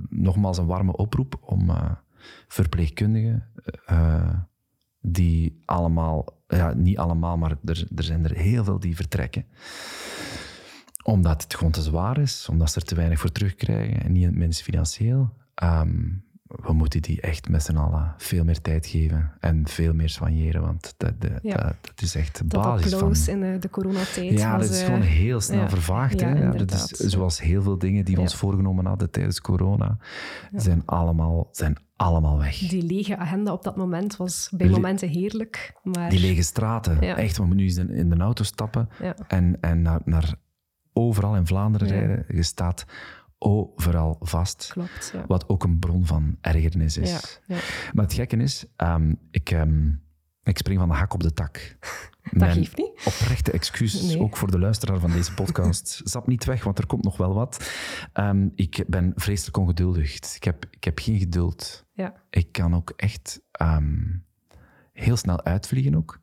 [0.08, 1.70] nogmaals een warme oproep om
[2.48, 3.44] verpleegkundigen,
[5.08, 9.44] die allemaal, ja, niet allemaal, maar er, er zijn er heel veel die vertrekken.
[11.02, 14.34] Omdat het gewoon te zwaar is, omdat ze er te weinig voor terugkrijgen en niet
[14.34, 15.32] minst financieel.
[15.54, 15.98] Ehm,
[16.46, 20.60] we moeten die echt met z'n allen veel meer tijd geven en veel meer soigneren,
[20.60, 21.56] want dat, dat, Ja.
[21.56, 23.14] dat, dat is echt de Dat basis van...
[23.26, 25.68] in de, de coronatijd Ja, was, dat is eh, gewoon heel snel ja.
[25.68, 26.20] vervaagd.
[26.20, 26.64] Ja, hè?
[26.64, 29.98] Dat is, zoals heel veel dingen die we ons voorgenomen hadden tijdens corona,
[30.52, 32.58] zijn, allemaal, zijn allemaal weg.
[32.58, 36.10] Die lege agenda op dat moment was bij Le- momenten heerlijk, maar...
[36.10, 37.00] Die lege straten.
[37.00, 37.16] Ja.
[37.16, 39.14] Echt, we moeten nu eens in, de auto stappen Ja.
[39.28, 40.34] en, en naar, naar
[40.92, 41.94] overal in Vlaanderen Ja.
[41.94, 42.24] rijden.
[42.28, 42.84] Je staat
[43.38, 44.68] overal vast.
[44.72, 45.14] Klopt.
[45.26, 47.10] Wat ook een bron van ergernis is.
[47.10, 47.60] Ja, ja.
[47.92, 49.88] Maar het gekke is, ehm, ik, ehm,
[50.42, 51.56] ik spring van de hak op de tak.
[52.30, 53.02] Dat geeft niet.
[53.04, 54.20] Oprechte excuus, Nee.
[54.20, 56.00] ook voor de luisteraar van deze podcast.
[56.04, 57.70] Zap niet weg, want er komt nog wel wat.
[58.12, 60.34] Ehm, ik ben vreselijk ongeduldig.
[60.36, 61.84] Ik heb, ik heb geen geduld.
[61.96, 62.14] Ja.
[62.30, 64.04] Ik kan ook echt ehm,
[64.92, 66.20] heel snel uitvliegen ook.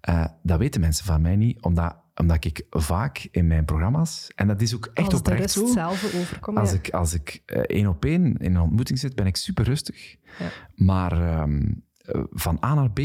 [0.00, 4.46] Eh, dat weten mensen van mij niet, omdat, omdat ik vaak in mijn programma's, en
[4.46, 6.58] dat is ook echt Als oprecht zo, zelf overkomt.
[6.58, 6.76] als ja.
[6.76, 10.16] ik, als ik eh, één op één in een ontmoeting zit, ben ik super rustig.
[10.38, 10.48] Ja.
[10.74, 13.00] Maar ehm, eh, van A naar B,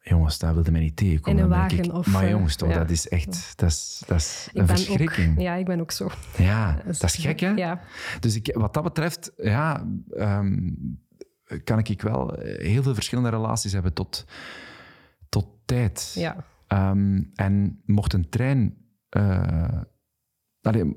[0.00, 1.38] jongens, dat wilde mij niet tegenkomen.
[1.38, 2.78] In een wagen ik, of, Maar jongens, toch, ja.
[2.78, 5.32] dat is echt dat is, dat is een verschrikking.
[5.36, 6.10] Ook, ja, ik ben ook zo.
[6.36, 7.50] Ja, dat is gek, hè?
[7.50, 7.80] Ja,
[8.20, 10.70] Dus ik, wat dat betreft, ja, ehm,
[11.64, 14.24] kan ik wel eh, heel veel verschillende relaties hebben tot,
[15.28, 16.12] tot tijd.
[16.14, 16.44] ja.
[16.66, 18.76] Ehm, en mocht een trein.
[19.08, 19.80] eh,
[20.62, 20.96] allee,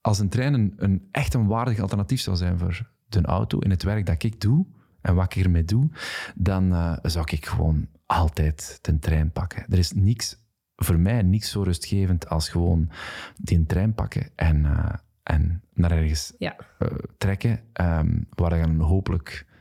[0.00, 3.70] als een trein een, een echt een waardig alternatief zou zijn voor de auto in
[3.70, 4.66] het werk dat ik doe
[5.00, 5.90] en wat ik ermee doe,
[6.34, 9.64] dan eh, zou ik gewoon altijd de trein pakken.
[9.68, 10.36] Er is niks,
[10.76, 12.90] voor mij niks zo rustgevend als gewoon
[13.36, 16.56] die trein pakken en, eh, en naar ergens ja.
[16.78, 19.51] eh, trekken, ehm, waar dan hopelijk eh,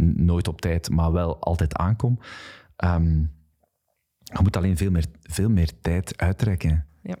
[0.00, 2.18] nooit op tijd, maar wel altijd aankom.
[2.76, 3.18] Ehm,
[4.18, 6.86] je moet alleen veel meer, veel meer tijd uittrekken.
[7.02, 7.16] Ja.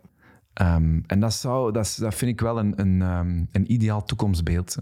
[0.52, 4.76] Ehm, en dat, zou, dat, dat vind ik wel een, een, ehm, een ideaal toekomstbeeld.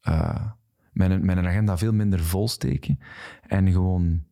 [0.00, 0.46] Eh
[0.94, 2.98] mijn, mijn agenda veel minder volsteken.
[3.46, 4.24] En gewoon...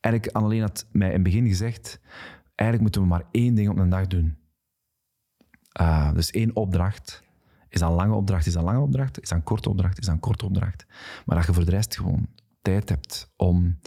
[0.00, 2.00] Eigenlijk, Annelien had mij in het begin gezegd...
[2.54, 4.36] Eigenlijk moeten we maar één ding op een dag doen.
[5.72, 7.24] Ah, dus één opdracht.
[7.76, 9.20] Is dat een lange opdracht, is dat een lange opdracht.
[9.22, 10.86] Is dat een korte opdracht, is dat een korte opdracht.
[11.24, 12.26] Maar dat je voor de rest gewoon
[12.62, 13.78] tijd hebt om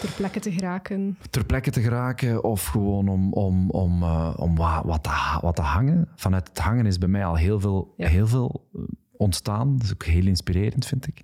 [0.00, 1.18] Ter plekke te geraken.
[1.30, 5.56] ter plekke te geraken of gewoon om, om, om, eh, om wat, wat, te, wat
[5.56, 6.08] te hangen.
[6.14, 8.08] Vanuit het hangen is bij mij al heel veel, Ja.
[8.08, 8.80] heel veel eh,
[9.12, 9.72] ontstaan.
[9.76, 11.22] Dat is ook heel inspirerend, vind ik.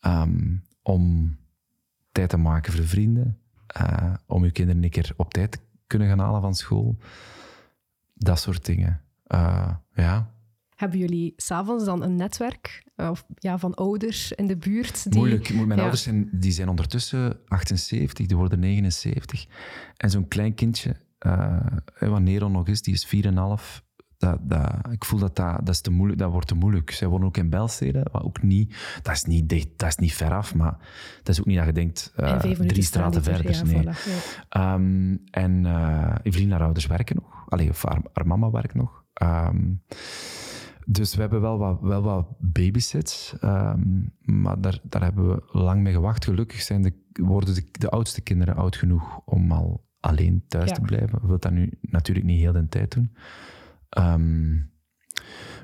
[0.00, 1.36] Ehm, om
[2.12, 3.36] tijd te maken voor vrienden.
[3.66, 6.96] eh, om je kinderen een keer op tijd te kunnen gaan halen van school.
[8.14, 9.00] Dat soort dingen.
[9.94, 10.30] Ja.
[10.82, 15.10] Hebben jullie s'avonds dan een netwerk uh, of, ja, van ouders in de buurt?
[15.10, 15.54] Die, Moeilijk.
[15.54, 15.76] Mijn ja.
[15.76, 19.46] ouders zijn, die zijn ondertussen 78, die worden 79.
[19.96, 21.60] En zo'n klein kindje, uh,
[21.98, 23.32] wat Nero nog is, die is 4,5
[24.18, 26.90] dat, dat, ik voel dat dat, dat, is te moeilijk, dat wordt te moeilijk.
[26.90, 28.76] Zij wonen ook in Belstede, maar ook niet...
[29.02, 30.76] Dat is niet dicht, dat is niet ver af, maar
[31.22, 33.50] dat is ook niet dat je denkt uh, drie straten verder.
[33.50, 33.82] Ja, nee.
[33.82, 33.96] Voilà,
[34.48, 34.74] ja.
[34.74, 37.44] um, en uh, Evelien, haar ouders werken nog.
[37.48, 39.04] Allee, of haar, haar mama werkt nog.
[39.22, 39.82] Um,
[40.86, 45.82] dus we hebben wel wat, wel wat babysits, um, maar daar, daar hebben we lang
[45.82, 46.24] mee gewacht.
[46.24, 50.74] Gelukkig zijn de, worden de, de oudste kinderen oud genoeg om al alleen thuis ja.
[50.74, 51.20] te blijven.
[51.20, 53.16] We willen dat nu natuurlijk niet heel de tijd doen.
[53.98, 54.70] Um,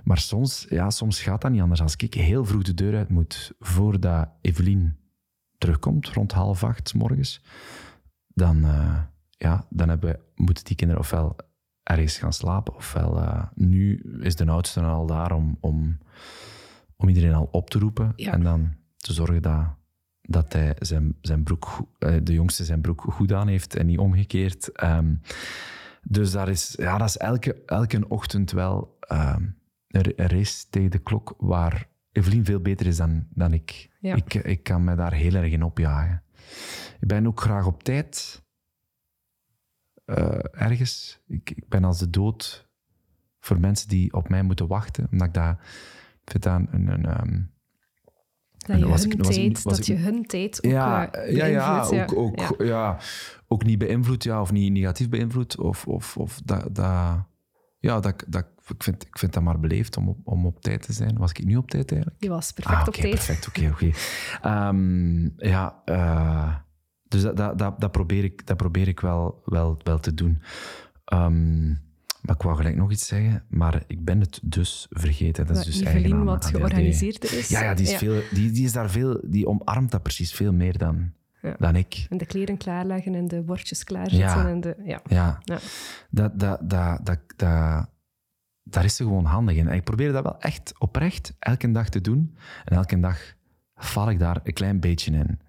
[0.04, 1.80] maar soms, ja, soms gaat dat niet anders.
[1.82, 4.96] Als ik heel vroeg de deur uit moet voordat Evelien
[5.58, 7.44] terugkomt, rond half acht morgens,
[8.28, 11.36] dan, uh, ja, dan hebben, moeten die kinderen ofwel
[11.88, 15.98] ergens gaan slapen, ofwel uh, nu is de oudste al daar om, om,
[16.96, 18.32] om iedereen al op te roepen ja.
[18.32, 19.66] en dan te zorgen dat,
[20.22, 23.98] dat hij zijn, zijn broek, uh, de jongste zijn broek goed aan heeft en niet
[23.98, 24.82] omgekeerd.
[24.84, 25.20] Um,
[26.02, 29.36] dus daar is, ja, dat is elke, elke ochtend wel uh,
[29.88, 33.88] een race tegen de klok waar Evelien veel beter is dan, dan ik.
[34.00, 34.14] Ja.
[34.14, 34.34] ik.
[34.34, 36.22] Ik kan me daar heel erg in opjagen.
[37.00, 38.42] Ik ben ook graag op tijd.
[40.08, 41.20] Uh, ergens.
[41.26, 42.68] Ik, ik, ben als de dood
[43.40, 45.08] voor mensen die op mij moeten wachten.
[45.10, 45.56] Omdat ik dat
[46.24, 46.88] vind aan een...
[46.88, 47.56] een um,
[48.58, 52.38] dat je, hun, ik, tijd, dat je hun tijd ook ja, ja, ja, ook, ook,
[52.58, 52.64] ja.
[52.64, 52.98] ja
[53.46, 55.58] ook niet beïnvloed, ja, of niet negatief beïnvloed.
[55.58, 57.26] Of, of, of dat, dat,
[57.78, 60.82] ja, dat, dat, ik, vind, ik vind dat maar beleefd om op, om op tijd
[60.82, 61.18] te zijn.
[61.18, 62.22] Was ik nu op tijd eigenlijk?
[62.22, 63.10] Je was perfect ah, op tijd.
[63.10, 63.90] Perfect, oké, oké.
[64.48, 66.54] Um, ja, uh,
[67.08, 70.42] dus dat, dat, dat, dat, probeer ik, dat probeer ik wel, wel, wel te doen.
[71.12, 71.86] Um,
[72.22, 75.46] maar ik wou gelijk nog iets zeggen, maar ik ben het dus vergeten.
[75.46, 77.48] Dat is dus Evelien wat georganiseerd is.
[77.48, 77.98] Ja, ja, die, is ja.
[77.98, 81.56] Veel, die, die is daar veel, die omarmt dat precies veel meer dan, ja.
[81.58, 82.06] dan ik.
[82.08, 84.42] En de kleren klaarleggen en de bordjes klaarzetten.
[84.42, 84.48] Ja.
[84.48, 85.00] En de, ja.
[85.06, 85.40] Ja.
[85.44, 85.58] ja.
[86.10, 87.88] Dat, dat, dat, dat, dat,
[88.62, 89.68] daar is ze gewoon handig in.
[89.68, 92.36] En ik probeer dat wel echt oprecht elke dag te doen.
[92.64, 93.34] En elke dag
[93.78, 95.40] val ik daar een klein beetje in.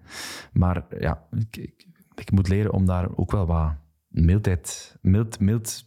[0.52, 3.72] Maar ja, ik, ik, ik moet leren om daar ook wel wat
[4.08, 5.84] mildheid, mild, mild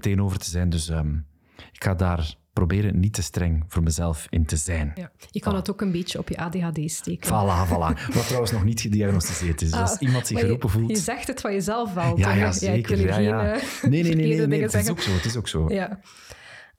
[0.00, 0.70] tegenover te zijn.
[0.70, 1.26] Dus um,
[1.72, 4.92] ik ga daar proberen niet te streng voor mezelf in te zijn.
[4.94, 5.10] Ja.
[5.30, 7.28] Je kan het ook een beetje op je ADHD steken.
[7.28, 8.14] Voilà, voilà.
[8.14, 9.70] Wat trouwens nog niet gediagnosticeerd is.
[9.70, 10.90] Dus als ah, iemand zich geroepen voelt...
[10.90, 12.18] Je zegt het van jezelf wel.
[12.18, 13.00] Ja, ja zeker.
[13.00, 13.58] Ja, ja, ja.
[13.58, 15.12] Geen, nee, nee, nee, nee, nee het is ook zo.
[15.12, 15.68] Het is ook zo.
[15.68, 16.00] Ja.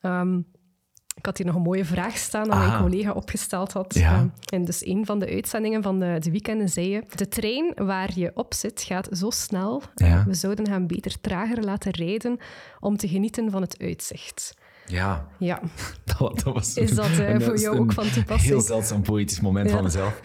[0.02, 0.46] Um,
[1.20, 3.94] ik had hier nog een mooie vraag staan dat mijn collega opgesteld had.
[3.94, 4.20] Ja.
[4.20, 7.04] Um, en dus een van de uitzendingen van de, de weekenden zei je...
[7.16, 9.82] De trein waar je op zit gaat zo snel.
[9.96, 10.24] Ja.
[10.28, 12.38] We zouden hem beter trager laten rijden
[12.80, 14.54] om te genieten van het uitzicht.
[14.86, 15.28] Ja.
[15.38, 15.62] ja.
[16.18, 18.52] Dat, dat was Is dat uh, voor jou ook van toepassing?
[18.52, 19.76] Heel zeldzaam poëtisch moment ja.
[19.76, 20.22] van mezelf.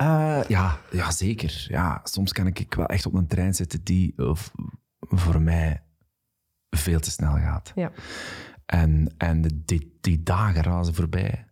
[0.00, 1.66] Uh, ja, ja, zeker.
[1.68, 4.30] Ja, soms kan ik wel echt op een trein zitten die uh,
[5.00, 5.82] voor mij
[6.70, 7.72] veel te snel gaat.
[7.74, 7.92] Ja.
[8.66, 9.62] En, en
[10.00, 11.44] die, dagen razen voorbij.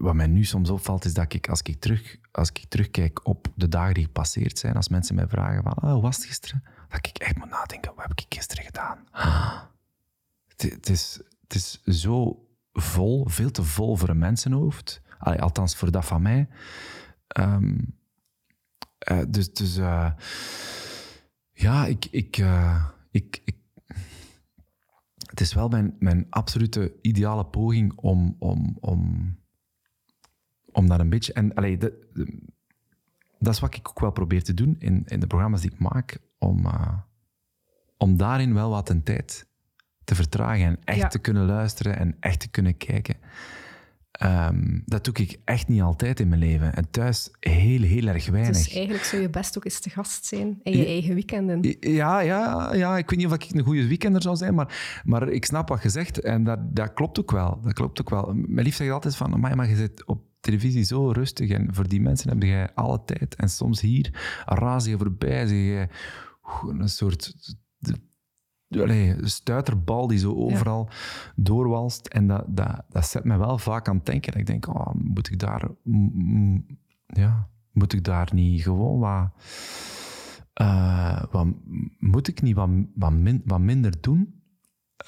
[0.00, 3.46] Wat mij nu soms opvalt, is dat ik als ik, terug, als ik terugkijk op
[3.54, 6.64] de dagen die gepasseerd zijn, als mensen mij vragen van, oh, hoe was het gisteren?
[6.88, 8.98] Dat ik echt moet nadenken, wat heb ik gisteren gedaan?
[9.10, 9.62] Ah
[10.62, 15.00] het, is, het is zo vol, veel te vol voor een mensenhoofd.
[15.18, 16.48] Althans, voor dat van mij.
[17.40, 17.98] Um,
[19.10, 20.10] uh, dus dus uh,
[21.52, 22.44] ja, ik, ik,
[23.10, 23.56] ik, ik,
[25.30, 29.34] het is wel mijn, mijn absolute ideale poging om, om, om,
[30.72, 31.32] om daar een beetje...
[31.32, 32.42] En allee, de, de,
[33.38, 35.78] dat is wat ik ook wel probeer te doen in, in de programma's die ik
[35.78, 36.66] maak, om,
[37.96, 39.48] om daarin wel wat een tijd
[40.04, 43.16] te vertragen en echt te kunnen luisteren en echt te kunnen kijken.
[44.22, 46.74] Um, dat doe ik echt niet altijd in mijn leven.
[46.74, 48.56] En thuis heel, heel erg weinig.
[48.56, 51.76] Dus eigenlijk zou je best ook eens te gast zijn in je eigen weekenden.
[51.80, 55.28] Ja, ja, ja, ik weet niet of ik een goede weekender zou zijn, maar, maar
[55.28, 56.20] ik snap wat je zegt.
[56.20, 57.60] En dat, dat klopt ook wel.
[57.62, 58.32] Dat klopt ook wel.
[58.34, 62.00] Mijn lief zegt altijd van, maar je zit op televisie zo rustig en voor die
[62.00, 63.34] mensen heb jij alle tijd.
[63.34, 64.10] En soms hier
[64.44, 65.88] raas je voorbij, zeg je
[66.68, 67.34] een soort
[68.70, 70.88] allee, een stuiterbal die zo overal
[71.36, 72.06] doorwalst.
[72.06, 74.38] En dat, dat, dat zet me wel vaak aan het denken.
[74.38, 75.68] Ik denk, oh, moet ik daar...
[77.06, 79.30] Ja, moet ik daar niet gewoon wat...
[80.60, 81.46] Uh, wat
[81.98, 84.42] moet ik niet wat, wat, min, wat minder doen?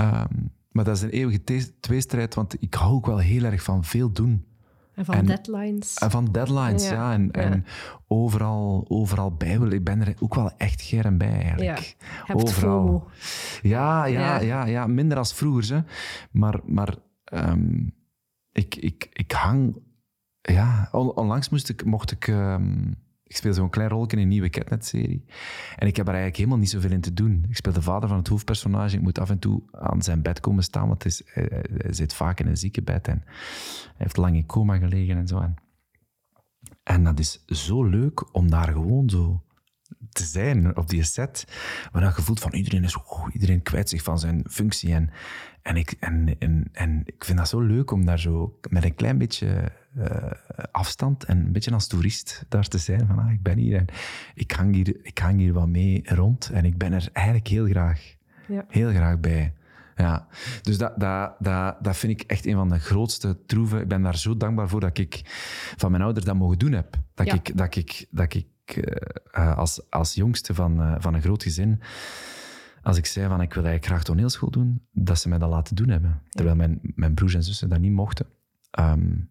[0.00, 3.84] Um, maar dat is een eeuwige tweestrijd, want ik hou ook wel heel erg van
[3.84, 4.46] veel doen.
[4.94, 5.94] En van deadlines.
[5.94, 7.12] En van deadlines, ja.
[7.12, 7.64] En, en
[8.06, 9.74] overal, overal bij willen.
[9.74, 11.96] Ik ben er ook wel echt geren bij, eigenlijk.
[12.26, 13.08] Ja, overal.
[13.62, 15.74] Ja, ja, ja, ja, minder als vroeger.
[15.74, 15.80] Hè.
[16.30, 17.88] Maar, maar ehm,
[18.52, 19.76] ik, ik, ik hang...
[20.40, 22.28] Ja, onlangs moest ik, mocht ik...
[22.28, 22.92] Ehm,
[23.32, 25.24] ik speel zo'n klein rol in een nieuwe Catnet-serie.
[25.76, 27.44] En ik heb er eigenlijk helemaal niet zoveel in te doen.
[27.48, 28.96] Ik speel de vader van het hoofdpersonage.
[28.96, 31.12] Ik moet af en toe aan zijn bed komen staan, want hij,
[31.90, 35.40] zit vaak in een ziekenbed en hij heeft lang in coma gelegen en zo.
[35.40, 35.54] En,
[36.82, 39.42] en dat is zo leuk om daar gewoon zo
[40.10, 41.44] te zijn op die set,
[41.92, 44.94] waar je voelt van iedereen is, oh, iedereen kwijt zich van zijn functie.
[44.94, 45.10] En,
[45.62, 48.94] en, ik, en, en, en ik vind dat zo leuk om daar zo met een
[48.94, 50.30] klein beetje uh,
[50.70, 53.06] afstand en een beetje als toerist daar te zijn.
[53.06, 53.86] Van, ah, ik ben hier en
[54.34, 57.66] ik hang hier, ik hang hier wat mee rond en ik ben er eigenlijk heel
[57.66, 58.14] graag,
[58.48, 58.64] ja.
[58.68, 59.54] heel graag bij.
[59.96, 60.26] Ja,
[60.62, 63.80] dus dat, dat, dat, dat vind ik echt een van de grootste troeven.
[63.80, 65.20] Ik ben daar zo dankbaar voor dat ik
[65.76, 66.96] van mijn ouders dat mogen doen heb.
[67.14, 71.42] Dat, ik, dat, ik, dat ik uh, als, als jongste van, uh, van een groot
[71.42, 71.80] gezin,
[72.82, 75.76] als ik zei van ik wil eigenlijk graag toneelschool doen, dat ze mij dat laten
[75.76, 76.22] doen hebben.
[76.28, 78.26] Terwijl mijn, mijn broers en zussen dat niet mochten.
[78.80, 79.30] Um,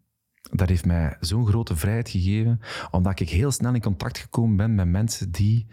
[0.52, 2.60] dat heeft mij zo'n grote vrijheid gegeven,
[2.92, 5.68] omdat ik heel snel in contact gekomen ben met mensen die,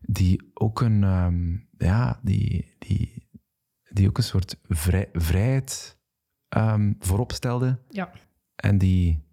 [0.00, 3.28] die ook een, um, ja, die, die,
[3.90, 5.98] die ook een soort vrij, vrijheid
[6.56, 7.80] um, voorop stelden.
[7.88, 8.12] Ja.
[8.56, 9.24] En die,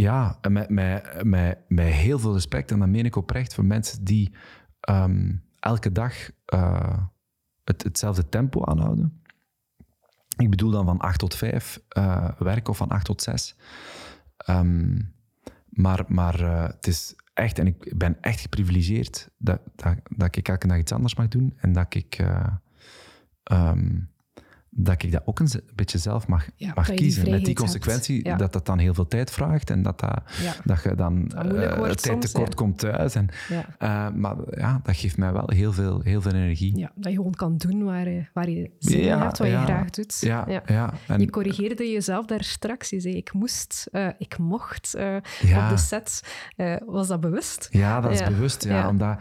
[0.00, 4.04] ja, met, met, met, met heel veel respect, en dat meen ik oprecht, voor mensen
[4.04, 4.34] die
[4.88, 6.98] um, elke dag uh,
[7.64, 9.22] het, hetzelfde tempo aanhouden.
[10.36, 13.56] Ik bedoel dan van 8 tot 5 uh, werk of van 8 tot 6.
[14.50, 15.14] Um,
[15.68, 20.48] maar maar uh, het is echt, en ik ben echt geprivilegeerd dat, dat, dat ik
[20.48, 22.18] elke dag iets anders mag doen en dat ik.
[23.52, 24.10] Um,
[24.70, 27.30] dat ik dat ook een beetje zelf mag, mag kiezen.
[27.30, 30.22] Met die consequentie dat dat dan heel veel tijd vraagt en dat, dat,
[30.64, 33.14] dat je dan uh, tijd tekort komt thuis.
[33.14, 33.28] En,
[33.82, 36.78] uh, maar ja, dat geeft mij wel heel veel, heel veel energie.
[36.78, 39.56] Ja, dat je gewoon kan doen waar, je, waar je zin in hebt, wat je
[39.56, 40.16] graag doet.
[40.20, 40.92] Ja, ja.
[41.06, 42.90] En, je corrigeerde jezelf daar straks.
[42.90, 46.22] Je zei, ik moest, uh, ik mocht op de set.
[46.86, 47.68] was dat bewust?
[47.70, 48.64] Ja, dat is bewust.
[48.64, 49.18] Ja, Omdat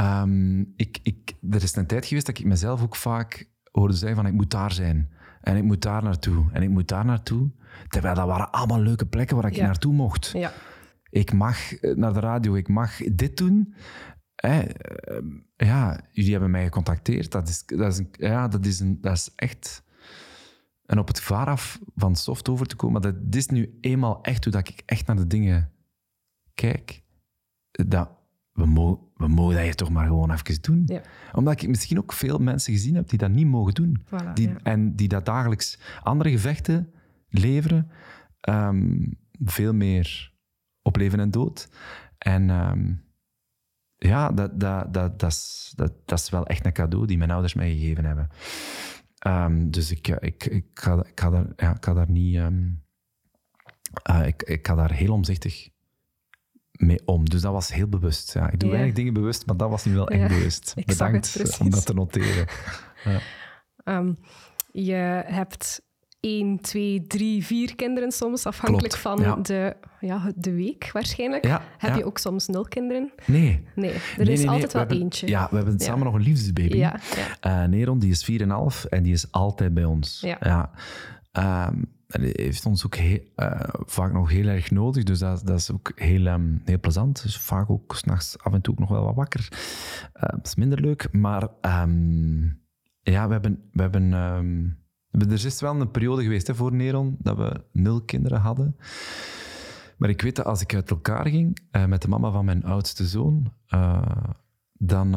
[0.00, 4.16] um, ik, ik, er is een tijd geweest dat ik mezelf ook vaak hoorde zeggen
[4.16, 5.10] van ik moet daar zijn.
[5.40, 6.46] En ik moet daar naartoe.
[6.52, 7.50] En ik moet daar naartoe.
[7.88, 10.30] Terwijl dat waren allemaal leuke plekken waar ik naartoe mocht.
[10.34, 10.52] Ja.
[11.10, 13.74] Ik mag eh, naar de radio, ik mag dit doen.
[14.34, 14.68] Eh,
[15.56, 17.30] ja, jullie hebben mij gecontacteerd.
[17.30, 19.82] Dat is, dat is, een, ja, dat is, een, dat is echt...
[20.86, 24.44] En op het af van soft over te komen, maar dat is nu eenmaal echt
[24.44, 25.72] hoe dat ik echt naar de dingen
[26.54, 27.02] kijk.
[27.70, 28.08] Dat,
[28.60, 30.82] we, mogen, we mogen dat hier toch maar gewoon even doen.
[30.86, 31.02] Ja.
[31.32, 34.04] Omdat ik misschien ook veel mensen gezien heb die dat niet mogen doen.
[34.34, 36.92] die, En die dat dagelijks andere gevechten
[37.28, 37.90] leveren.
[38.40, 39.06] Ehm,
[39.44, 40.32] veel meer
[40.82, 41.68] op leven en dood.
[42.18, 42.92] En ehm,
[43.96, 47.30] ja, dat, dat, dat, dat, is, dat, dat is wel echt een cadeau die mijn
[47.30, 48.28] ouders mij gegeven hebben.
[49.26, 52.36] Um, dus ik, ik, ik, ga, ik, ga daar, ja, ik ga daar niet...
[54.10, 55.68] Uh, ik, ik ga daar heel omzichtig
[56.80, 57.28] mee om.
[57.28, 58.34] Dus dat was heel bewust.
[58.34, 58.50] Ja.
[58.50, 60.74] Ik doe weinig dingen bewust, maar dat was nu wel echt bewust.
[60.86, 62.46] Bedankt om dat te noteren.
[63.84, 64.18] um,
[64.72, 65.82] je hebt
[66.20, 71.58] één, twee, drie, vier kinderen soms, afhankelijk van de, ja, de week waarschijnlijk.
[71.78, 73.12] Heb je ook soms nul kinderen?
[73.26, 73.64] Nee.
[73.74, 75.28] Nee, er is altijd wel eentje.
[75.28, 76.76] Ja, we hebben samen nog een liefdesbaby.
[76.76, 77.00] Ja,
[77.46, 80.20] uh, Neron, die is 4,5 en die is altijd bij ons.
[80.40, 80.70] Ja.
[81.68, 83.18] Um, heeft ons ook uh,
[83.72, 85.02] vaak nog heel erg nodig.
[85.02, 87.22] Dus dat, dat is ook heel, um, heel plezant.
[87.22, 89.48] Dus vaak ook s'nachts af en toe ook nog wel wat wakker.
[90.16, 91.12] Uh, dat is minder leuk.
[91.12, 91.48] Maar
[91.82, 92.62] um,
[93.00, 93.68] ja, we hebben...
[93.72, 94.12] We hebben
[95.12, 98.76] er is wel een periode geweest hè, voor Neron dat we nul kinderen hadden.
[99.96, 102.64] Maar ik weet dat als ik uit elkaar ging uh, met de mama van mijn
[102.64, 103.52] oudste zoon,
[104.72, 105.14] dan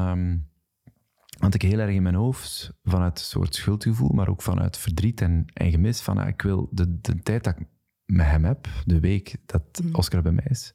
[1.43, 5.21] want ik heel erg in mijn hoofd, vanuit een soort schuldgevoel, maar ook vanuit verdriet
[5.21, 7.67] en, en gemis, van ah, ik wil de, de tijd dat ik
[8.06, 9.95] met hem heb, de week dat mhm.
[9.95, 10.73] Oscar bij mij is,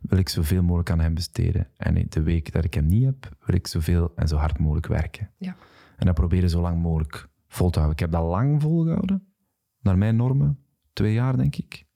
[0.00, 1.68] wil ik zoveel mogelijk aan hem besteden.
[1.76, 4.86] En de week dat ik hem niet heb, wil ik zoveel en zo hard mogelijk
[4.86, 5.30] werken.
[5.38, 5.56] Ja.
[5.96, 7.98] En dat proberen zo lang mogelijk vol te houden.
[7.98, 9.26] Ik heb dat lang volgehouden,
[9.80, 10.58] naar mijn normen,
[10.92, 11.86] twee jaar denk ik.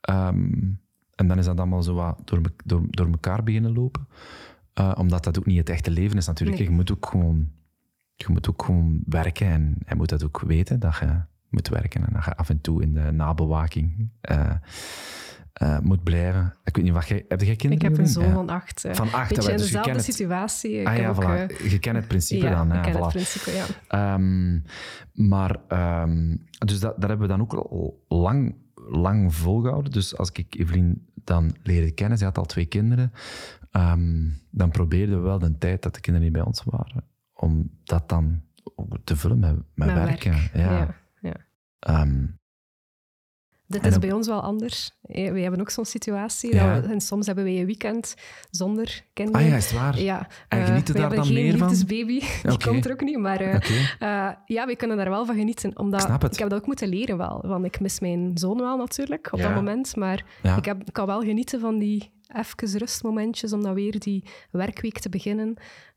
[0.00, 0.72] Ehm,
[1.14, 4.06] en dan is dat allemaal zo wat door, door, door elkaar beginnen lopen.
[4.80, 6.58] Uh, omdat dat ook niet het echte leven is natuurlijk.
[6.58, 7.50] Je, moet ook gewoon,
[8.16, 12.06] je moet ook gewoon werken en je moet dat ook weten, dat je moet werken
[12.06, 14.50] en dat je af en toe in de nabewaking uh,
[15.62, 16.54] uh, moet blijven.
[16.64, 17.84] Ik weet niet, wat jij, heb jij kinderen?
[17.84, 18.86] Ik heb een zoon van acht.
[18.90, 20.80] Van acht, Beetje in dus dezelfde situatie.
[20.80, 21.70] Ik ah, ja, voilà.
[21.70, 22.68] Je kent het principe ja, dan.
[22.68, 24.14] Ja, ik ken het principe, ja.
[24.14, 24.62] Um,
[25.12, 25.56] maar,
[26.02, 29.92] um, dus dat, dat hebben we dan ook al lang, lang volgehouden.
[29.92, 33.12] Dus als ik Evelien dan leerde kennen, ze had al twee kinderen,
[33.72, 37.04] um, dan probeerden we wel de tijd dat de kinderen niet bij ons waren,
[37.36, 38.40] om dat dan
[39.04, 40.50] te vullen met, met, werken.
[40.54, 40.94] Ja.
[41.20, 41.34] ja.
[41.78, 42.24] Ehm,
[43.68, 44.90] Dit is op- bij ons wel anders.
[45.02, 46.54] Eh, We hebben ook zo'n situatie.
[46.54, 46.80] Ja.
[46.80, 48.14] We, en soms hebben wij een weekend
[48.50, 49.40] zonder kinderen.
[49.40, 50.00] ah ja, is het waar?
[50.00, 51.68] Ja, En eh, geniet je we daar dan geen meer van?
[51.68, 52.68] liefdesbaby, die Oké.
[52.68, 53.18] komt er ook niet.
[53.18, 55.78] Maar eh, ja, we kunnen daar wel van genieten.
[55.78, 57.42] Omdat Ik heb dat ook moeten leren wel.
[57.46, 59.46] Want ik mis mijn zoon wel natuurlijk op Ja.
[59.46, 59.96] dat moment.
[59.96, 60.56] Maar Ja.
[60.56, 64.98] ik, heb, ik kan wel genieten van die even rustmomentjes om dan weer die werkweek
[64.98, 65.56] te beginnen.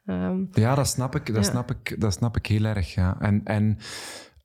[0.10, 1.26] Ehm, Ja, dat snap ik.
[1.26, 1.52] Dat, Ja.
[1.52, 2.94] snap ik, dat snap ik heel erg.
[2.94, 3.20] Ja.
[3.20, 3.78] En, en,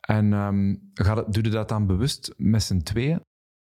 [0.01, 3.21] en ehm, gaat het, doe je dat dan bewust met z'n tweeën?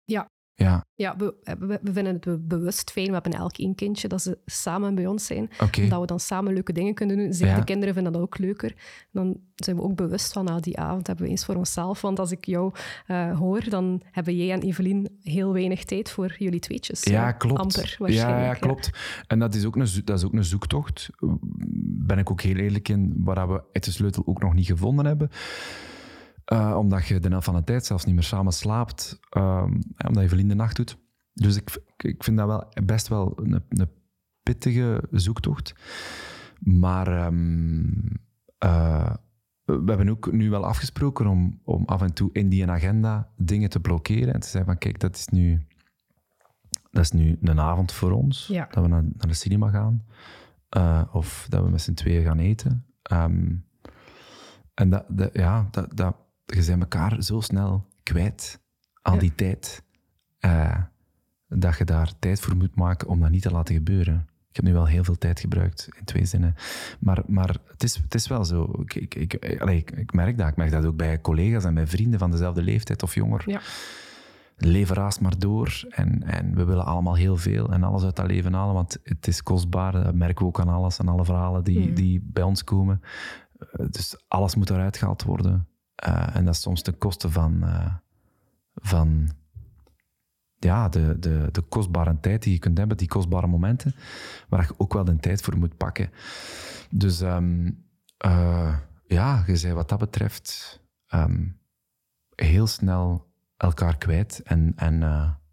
[0.04, 0.26] Ja.
[0.56, 3.06] Ja, ja, we, we, we vinden het be- bewust fijn.
[3.08, 5.50] We hebben elk één kindje dat ze samen bij ons zijn.
[5.60, 5.88] oké.
[5.88, 7.34] Dat we dan samen leuke dingen kunnen doen.
[7.34, 7.60] Zeker Ja.
[7.60, 8.76] de kinderen vinden dat ook leuker.
[9.12, 12.02] Dan zijn we ook bewust van, nou, die avond hebben we eens voor onszelf.
[12.02, 12.72] Want als ik jou
[13.06, 17.04] eh, hoor, dan hebben jij en Evelien heel weinig tijd voor jullie tweetjes.
[17.04, 17.60] Ja, Eh, klopt.
[17.60, 18.54] Amper, ja, waarschijnlijk.
[18.54, 18.90] ja, klopt.
[19.28, 21.10] En dat is, ook een, dat is ook een zoektocht.
[22.06, 25.06] Ben ik ook heel eerlijk in, waar we uit de sleutel ook nog niet gevonden
[25.06, 25.30] hebben.
[26.46, 29.20] Eh, omdat je de helft van de tijd zelfs niet meer samen slaapt.
[29.30, 30.98] ehm, omdat je vriend de nacht doet.
[31.34, 33.90] Dus ik, ik vind dat wel best wel een, een
[34.44, 35.76] pittige zoektocht.
[36.60, 37.90] Maar ehm,
[38.58, 39.14] eh,
[39.66, 43.70] we hebben ook nu wel afgesproken om, om af en toe in die agenda dingen
[43.70, 44.34] te blokkeren.
[44.34, 45.66] En te zeggen van, kijk, dat is nu,
[46.92, 48.48] dat is nu een avond voor ons.
[48.48, 48.68] Ja.
[48.72, 50.06] Dat we naar, naar de cinema gaan.
[50.70, 52.86] Eh, of dat we met z'n tweeën gaan eten.
[53.02, 53.56] Ehm,
[54.74, 56.16] en dat, dat, ja, dat, dat,
[56.46, 58.62] je bent elkaar zo snel kwijt.
[59.02, 59.20] Al Ja.
[59.20, 59.84] die tijd.
[60.40, 60.78] eh,
[61.48, 64.28] dat je daar tijd voor moet maken om dat niet te laten gebeuren.
[64.50, 66.56] Ik heb nu wel heel veel tijd gebruikt, in twee zinnen.
[67.00, 68.74] Maar, maar het, is, het is wel zo.
[68.86, 70.48] Ik, ik, ik, allee, ik, ik merk dat.
[70.48, 73.44] Ik merk dat ook bij collega's en bij vrienden van dezelfde leeftijd of jonger.
[73.46, 73.62] Ja.
[74.94, 78.54] Raast maar door en, en we willen allemaal heel veel en alles uit dat leven
[78.54, 79.92] halen, want het is kostbaar.
[79.92, 81.94] Dat merken we ook aan alles, aan alle verhalen die, Mm.
[81.94, 83.02] die bij ons komen.
[83.60, 85.68] Eh, Dus alles moet eruit gehaald worden.
[85.96, 87.94] Eh, en dat is soms ten koste van, eh,
[88.76, 89.30] van
[90.56, 93.96] ja, de, de, de kostbare tijd die je kunt hebben, die kostbare momenten,
[94.50, 96.12] waar je ook wel de tijd voor moet pakken.
[96.90, 97.72] Dus ehm,
[98.18, 98.78] eh,
[99.08, 101.48] ja, je zei wat dat betreft ehm,
[102.36, 104.42] heel snel elkaar kwijt.
[104.44, 105.00] En, en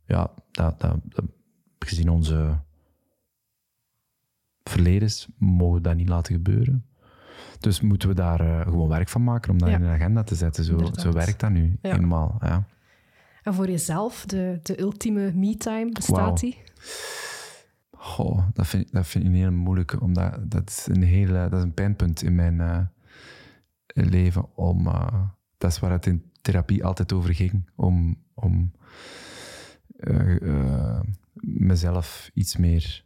[0.06, 0.98] ja, dat, dat,
[1.78, 2.62] gezien onze
[4.62, 6.89] verledens mogen we dat niet laten gebeuren.
[7.60, 9.74] Dus moeten we daar eh, gewoon werk van maken om dat Ja.
[9.74, 10.64] in de agenda te zetten.
[10.64, 11.00] Zo, Inderdaad.
[11.00, 11.96] zo werkt dat nu Ja.
[11.98, 12.36] eenmaal.
[12.40, 12.64] Ja.
[13.42, 16.34] En voor jezelf, de, de ultieme me-time, bestaat Wauw.
[16.34, 16.58] die?
[17.90, 21.52] Goh, dat vind, ik- dat vind ik heel moeilijke, omdat dat is een, hele, dat
[21.58, 22.78] is een pijnpunt in mijn eh,
[23.86, 24.56] leven.
[24.56, 25.24] Om, eh,
[25.58, 28.72] dat is waar het in therapie altijd over ging, om, om
[31.40, 33.04] mezelf iets meer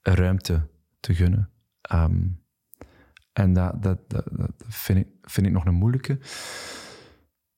[0.00, 0.68] ruimte
[1.00, 1.50] te gunnen.
[1.80, 2.26] Ehm,
[3.32, 6.18] en dat, dat, dat, dat vind, ik, vind ik nog een moeilijke.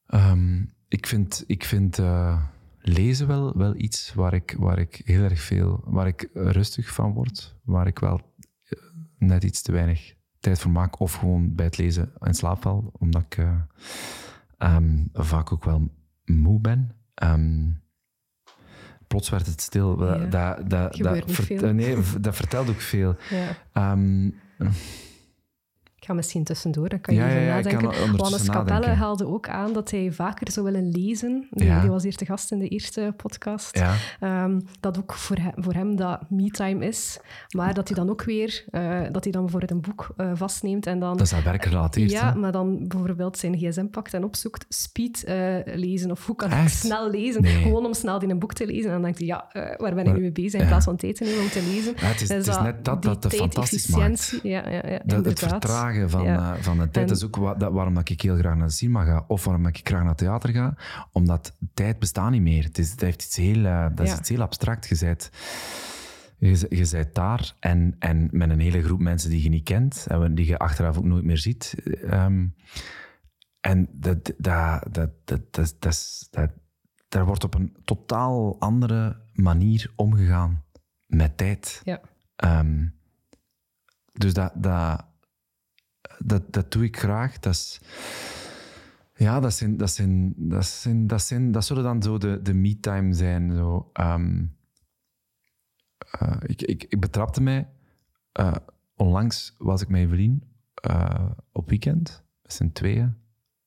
[0.07, 2.43] Ehm, ik vind, ik vind eh,
[2.79, 7.13] lezen wel, wel iets waar ik, waar ik heel erg veel, waar ik rustig van
[7.13, 8.21] word, waar ik wel
[8.63, 8.79] eh,
[9.19, 12.93] net iets te weinig tijd voor maak, of gewoon bij het lezen in slaap val,
[12.99, 13.61] omdat ik eh,
[14.59, 15.91] ehm, vaak ook wel
[16.25, 16.97] moe ben.
[17.15, 17.71] Ehm,
[19.07, 20.05] plots werd het stil.
[20.05, 21.73] Ja, Dat, dat, dat, vert-.
[21.73, 23.17] Nee, dat vertelt ook veel.
[23.31, 23.93] Ja.
[26.03, 28.17] Ik ga misschien tussendoor, dan kan je Ja, even ja, nadenken.
[28.17, 31.47] Wannes Capelle haalde ook aan dat hij vaker zou willen lezen.
[31.51, 31.81] Die, Ja.
[31.81, 33.83] die was hier te gast in de eerste podcast.
[34.21, 37.19] Ehm, dat ook voor hem, voor hem dat me-time is.
[37.57, 40.87] Maar dat hij dan ook weer, eh, dat hij dan bijvoorbeeld een boek eh, vastneemt
[40.87, 41.17] en dan...
[41.17, 42.11] Dat is aan werkgerelateerd.
[42.11, 42.39] ja, hè?
[42.39, 46.11] maar dan bijvoorbeeld zijn gsm pakt en opzoekt speed eh, lezen.
[46.11, 47.43] Of hoe kan ik snel lezen?
[47.43, 47.63] Nee.
[47.63, 48.85] Gewoon om snel in een boek te lezen.
[48.87, 49.47] En dan denkt hij, ja,
[49.77, 50.61] waar ben ik nu mee bezig?
[50.61, 51.95] In plaats van tijd te nemen om te lezen.
[51.97, 54.39] Het is, het Dus is net dat dat het fantastisch maakt.
[54.43, 55.92] Ja, ja, ja, Dat, het inderdaad.
[56.11, 56.55] Van, Ja.
[56.57, 56.97] eh, van de tijd.
[56.97, 59.25] En- Dat is ook wa- dat, waarom dat ik heel graag naar de cinema ga.
[59.27, 60.75] Of waarom ik graag naar het theater ga.
[61.13, 62.65] Omdat tijd bestaat niet meer.
[62.65, 64.89] Het, is, het heeft iets heel, eh, dat is iets heel abstract.
[64.89, 65.31] Je bent,
[66.39, 70.07] je, je bent daar en, en met een hele groep mensen die je niet kent.
[70.09, 71.75] En die je achteraf ook nooit meer ziet.
[72.11, 72.47] Ehm,
[73.61, 76.51] en dat, dat, dat, dat, dat, dat, dat, is- dat,
[77.09, 80.65] daar wordt op een totaal andere manier omgegaan
[81.07, 81.81] met tijd.
[81.85, 82.01] Ja.
[82.37, 82.87] Ehm,
[84.13, 85.05] dus dat, dat,
[86.25, 87.39] dat, dat doe ik graag.
[87.39, 87.81] Dat is,
[89.15, 92.55] ja, dat, zijn, dat, zijn, dat, zijn, dat, zijn, dat zullen dan zo de, de
[92.55, 93.53] me-time zijn.
[93.53, 93.91] Zo.
[93.93, 94.45] Ehm,
[96.19, 97.69] eh, ik, ik, ik betrapte mij.
[98.33, 98.53] eh,
[98.97, 100.43] onlangs was ik met Evelien
[100.75, 103.15] eh, op weekend, met z'n tweeën.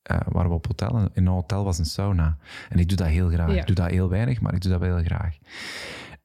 [0.01, 0.97] eh waren we op hotel.
[0.97, 2.37] En in een hotel was een sauna.
[2.69, 3.51] En ik doe dat heel graag.
[3.53, 3.59] Ja.
[3.61, 5.37] Ik doe dat heel weinig, maar ik doe dat wel heel graag.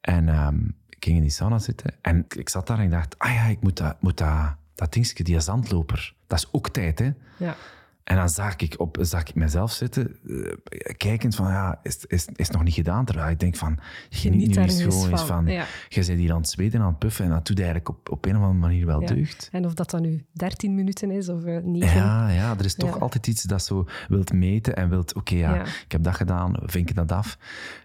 [0.01, 1.95] En ehm, ik ging in die sauna zitten.
[2.03, 4.93] En ik zat daar en ik dacht, ah ja, ik moet dat, moet dat, dat
[4.93, 7.11] dingetje, die zandloper, dat is ook tijd, hè.
[7.37, 7.57] Ja.
[8.05, 10.53] En dan zag ik, op, zag ik mezelf zitten, uh,
[10.97, 13.05] kijkend van, ja, is, is, is nog niet gedaan?
[13.05, 13.79] Terwijl ik denk van,
[14.11, 15.47] geniet nu eens gewoon eens van.
[15.47, 15.67] Ja.
[15.89, 18.25] Je bent hier aan het zweten, aan het puffen en dat doet eigenlijk op, op
[18.25, 19.07] een of andere manier wel ja.
[19.07, 19.49] deugd.
[19.53, 21.97] En of dat dan nu 13 minuten is of uh, 9.
[21.97, 25.55] Ja, ja, er is toch altijd iets dat zo wilt meten en wilt, oké, okay,
[25.57, 27.39] ja, ik heb dat gedaan, vink ik dat af.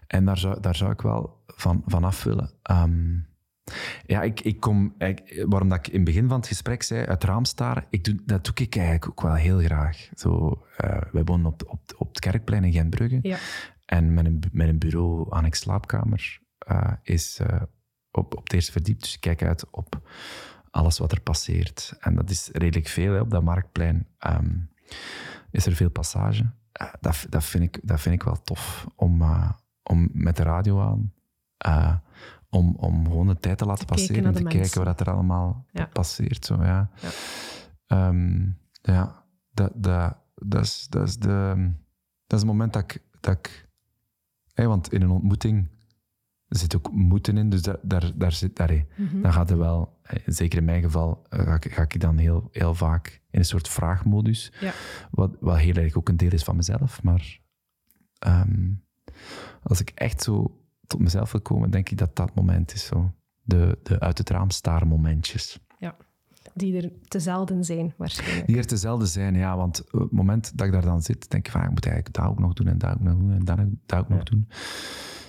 [0.06, 2.50] En daar zou, daar zou ik wel van, van af willen.
[2.70, 3.25] Um,
[4.06, 7.06] ja, ik, ik kom, ik, waarom dat ik in het begin van het gesprek zei,
[7.06, 10.08] uit raam staren, ik doe, dat doe ik eigenlijk ook wel heel graag.
[10.14, 13.18] Zo, uh, wij wonen op, op, op het Kerkplein in Gentbrugge.
[13.22, 13.38] Ja.
[13.84, 16.40] En met een, met een bureau aan een slaapkamer
[16.70, 17.62] uh, is uh,
[18.10, 19.00] op, op het eerste verdiep.
[19.00, 20.08] Dus ik kijk uit op
[20.70, 21.96] alles wat er passeert.
[22.00, 24.06] En dat is redelijk veel hè, op dat marktplein.
[24.26, 24.70] Um,
[25.50, 26.50] is er veel passage.
[27.00, 29.22] dat, dat, vind ik, dat vind ik wel tof om,
[29.82, 32.02] om met de radio aan
[32.50, 36.44] om, om gewoon de tijd te laten passeren en te kijken wat er allemaal passeert.
[36.44, 36.90] Zo, ja.
[37.86, 38.08] Ja.
[38.08, 41.54] Um, ja, dat, dat, dat, is, dat, is de,
[42.26, 43.02] dat is het moment dat ik...
[43.20, 43.68] Dat ik
[44.52, 45.68] hey, want in een ontmoeting
[46.48, 48.56] zit ook moeten in, dus daar, daar, daar zit...
[48.56, 52.00] Daar, mm Dan gaat er wel, zeker in mijn geval, eh, ga ik, ga ik
[52.00, 54.52] dan heel, heel vaak in een soort vraagmodus.
[54.60, 54.72] Ja.
[55.10, 57.40] Wat, wat heel erg ook een deel is van mezelf, maar...
[58.26, 58.84] Um,
[59.62, 62.84] als ik echt zo tot mezelf wil komen, denk ik dat dat moment is.
[62.84, 63.12] Zo.
[63.42, 65.58] De, de uit het raam staren momentjes.
[65.78, 65.96] Ja,
[66.54, 68.46] die er te zelden zijn waarschijnlijk.
[68.46, 69.56] Die er te zelden zijn, ja.
[69.56, 72.16] Want op het moment dat ik daar dan zit, denk ik van, ik moet eigenlijk
[72.16, 74.48] dat ook nog doen en dat ook nog doen en dat, dat ook nog doen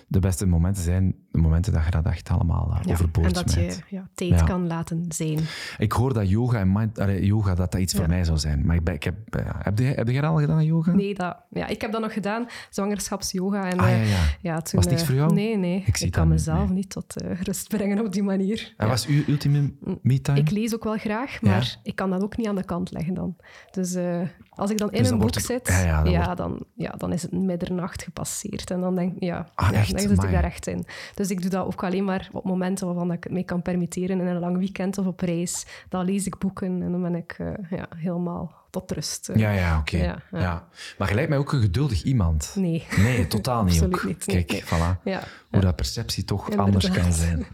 [0.10, 3.34] de beste momenten zijn de momenten dat je dat echt allemaal uh, ja, overboord En
[3.34, 5.40] dat je ja, tijd kan laten zijn.
[5.78, 8.66] Ik hoor dat yoga en mind, yoga dat dat iets voor mij zou zijn.
[8.66, 10.92] Maar ik, ben, ik heb, uh, heb, je, heb je al gedaan yoga?
[10.92, 13.70] Nee, dat, ja, ik heb dat nog gedaan, zwangerschapsyoga.
[13.70, 14.04] En, ah, ja, ja.
[14.04, 15.34] Eh, ja toen, was niks voor jou?
[15.34, 15.84] Nee, nee.
[15.86, 18.74] Ik, ik kan mezelf niet tot rust brengen op die manier.
[18.78, 20.40] En was uw ultieme me-time?
[20.40, 23.14] Ik lees ook wel graag, maar ik kan dat ook niet aan de kant leggen
[23.14, 23.36] dan.
[23.72, 23.98] Dus
[24.58, 27.22] als ik dan in dus een boek zit, ja, dan, ja, dan, ja, dan is
[27.22, 28.72] het middernacht gepasseerd.
[28.72, 30.86] En dan denk ik, ja, ah, dan zit ik daar echt in.
[31.14, 34.20] Dus ik doe dat ook alleen maar op momenten waarvan ik het mee kan permitteren.
[34.20, 35.66] In een lang weekend of op reis.
[35.90, 39.30] Dan lees ik boeken en dan ben ik uh, ja, helemaal tot rust.
[39.36, 39.98] Ja, ja, oké.
[39.98, 40.68] Ja, ja.
[40.98, 42.52] Maar je lijkt mij ook een geduldig iemand.
[42.56, 42.86] Nee.
[42.98, 44.04] Nee, totaal niet ook.
[44.04, 45.02] Niet, Kijk, voilà.
[45.50, 47.48] Hoe dat perceptie toch anders kan zijn.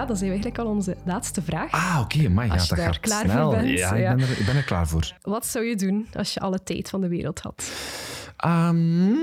[0.00, 1.70] Ja, dan zijn we eigenlijk al onze laatste vraag.
[1.70, 2.30] Ah, oké.
[2.30, 3.50] Okay, dat gaat klaar snel.
[3.50, 5.16] Voor bent, ja, ik, Ben er, ik ben er klaar voor.
[5.22, 7.72] Wat zou je doen als je alle tijd van de wereld had?
[8.46, 9.18] Um,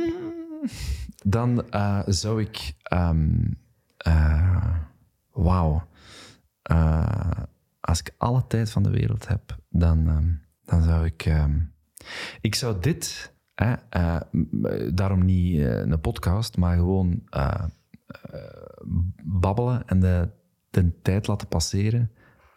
[1.26, 2.74] dan uh, zou ik...
[2.94, 3.58] Um,
[4.08, 4.74] uh,
[5.32, 5.88] Wauw.
[6.72, 7.32] Uh,
[7.80, 11.34] als ik alle tijd van de wereld heb, dan, um, dan zou ik...
[12.42, 13.34] ik zou dit...
[14.94, 17.22] daarom niet een podcast, maar gewoon
[19.24, 20.36] babbelen en de
[20.86, 22.12] de tijd laten passeren.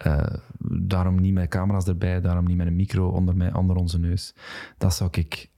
[0.07, 0.35] Uh,
[0.69, 4.35] daarom niet met camera's erbij, daarom niet met een micro onder, mij, onder onze neus.
[4.79, 5.51] Dat zou ik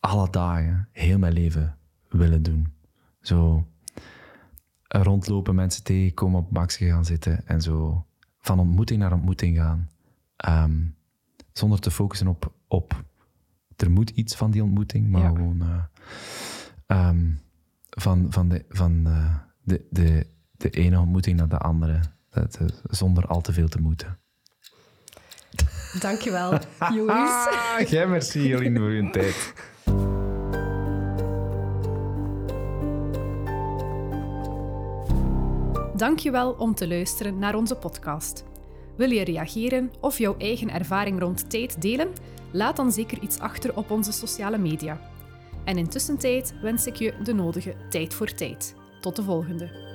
[0.00, 2.72] alle dagen, heel mijn leven willen doen.
[3.20, 3.66] Zo
[4.88, 8.06] rondlopen, mensen tegenkomen, op Max gaan zitten en zo
[8.38, 9.88] van ontmoeting naar ontmoeting gaan.
[10.48, 10.96] Um,
[11.52, 13.04] zonder te focussen op, op
[13.76, 17.40] er moet iets van die ontmoeting, maar gewoon uh, um,
[17.90, 20.26] van, van, de, van uh, de, de
[20.58, 22.00] de ene ontmoeting naar de andere,
[22.30, 24.18] dat, zonder al te veel te moeten.
[26.00, 26.50] Dankjewel,
[26.94, 27.46] Joris.
[27.78, 29.52] Ah, jij merci, Jolien, voor je tijd.
[35.96, 38.44] Dankjewel om te luisteren naar onze podcast.
[38.96, 42.08] Wil je reageren of jouw eigen ervaring rond tijd delen?
[42.52, 45.00] Laat dan zeker iets achter op onze sociale media.
[45.64, 48.74] En intussen tijd wens ik je de nodige tijd voor tijd.
[49.00, 49.87] Tot de volgende.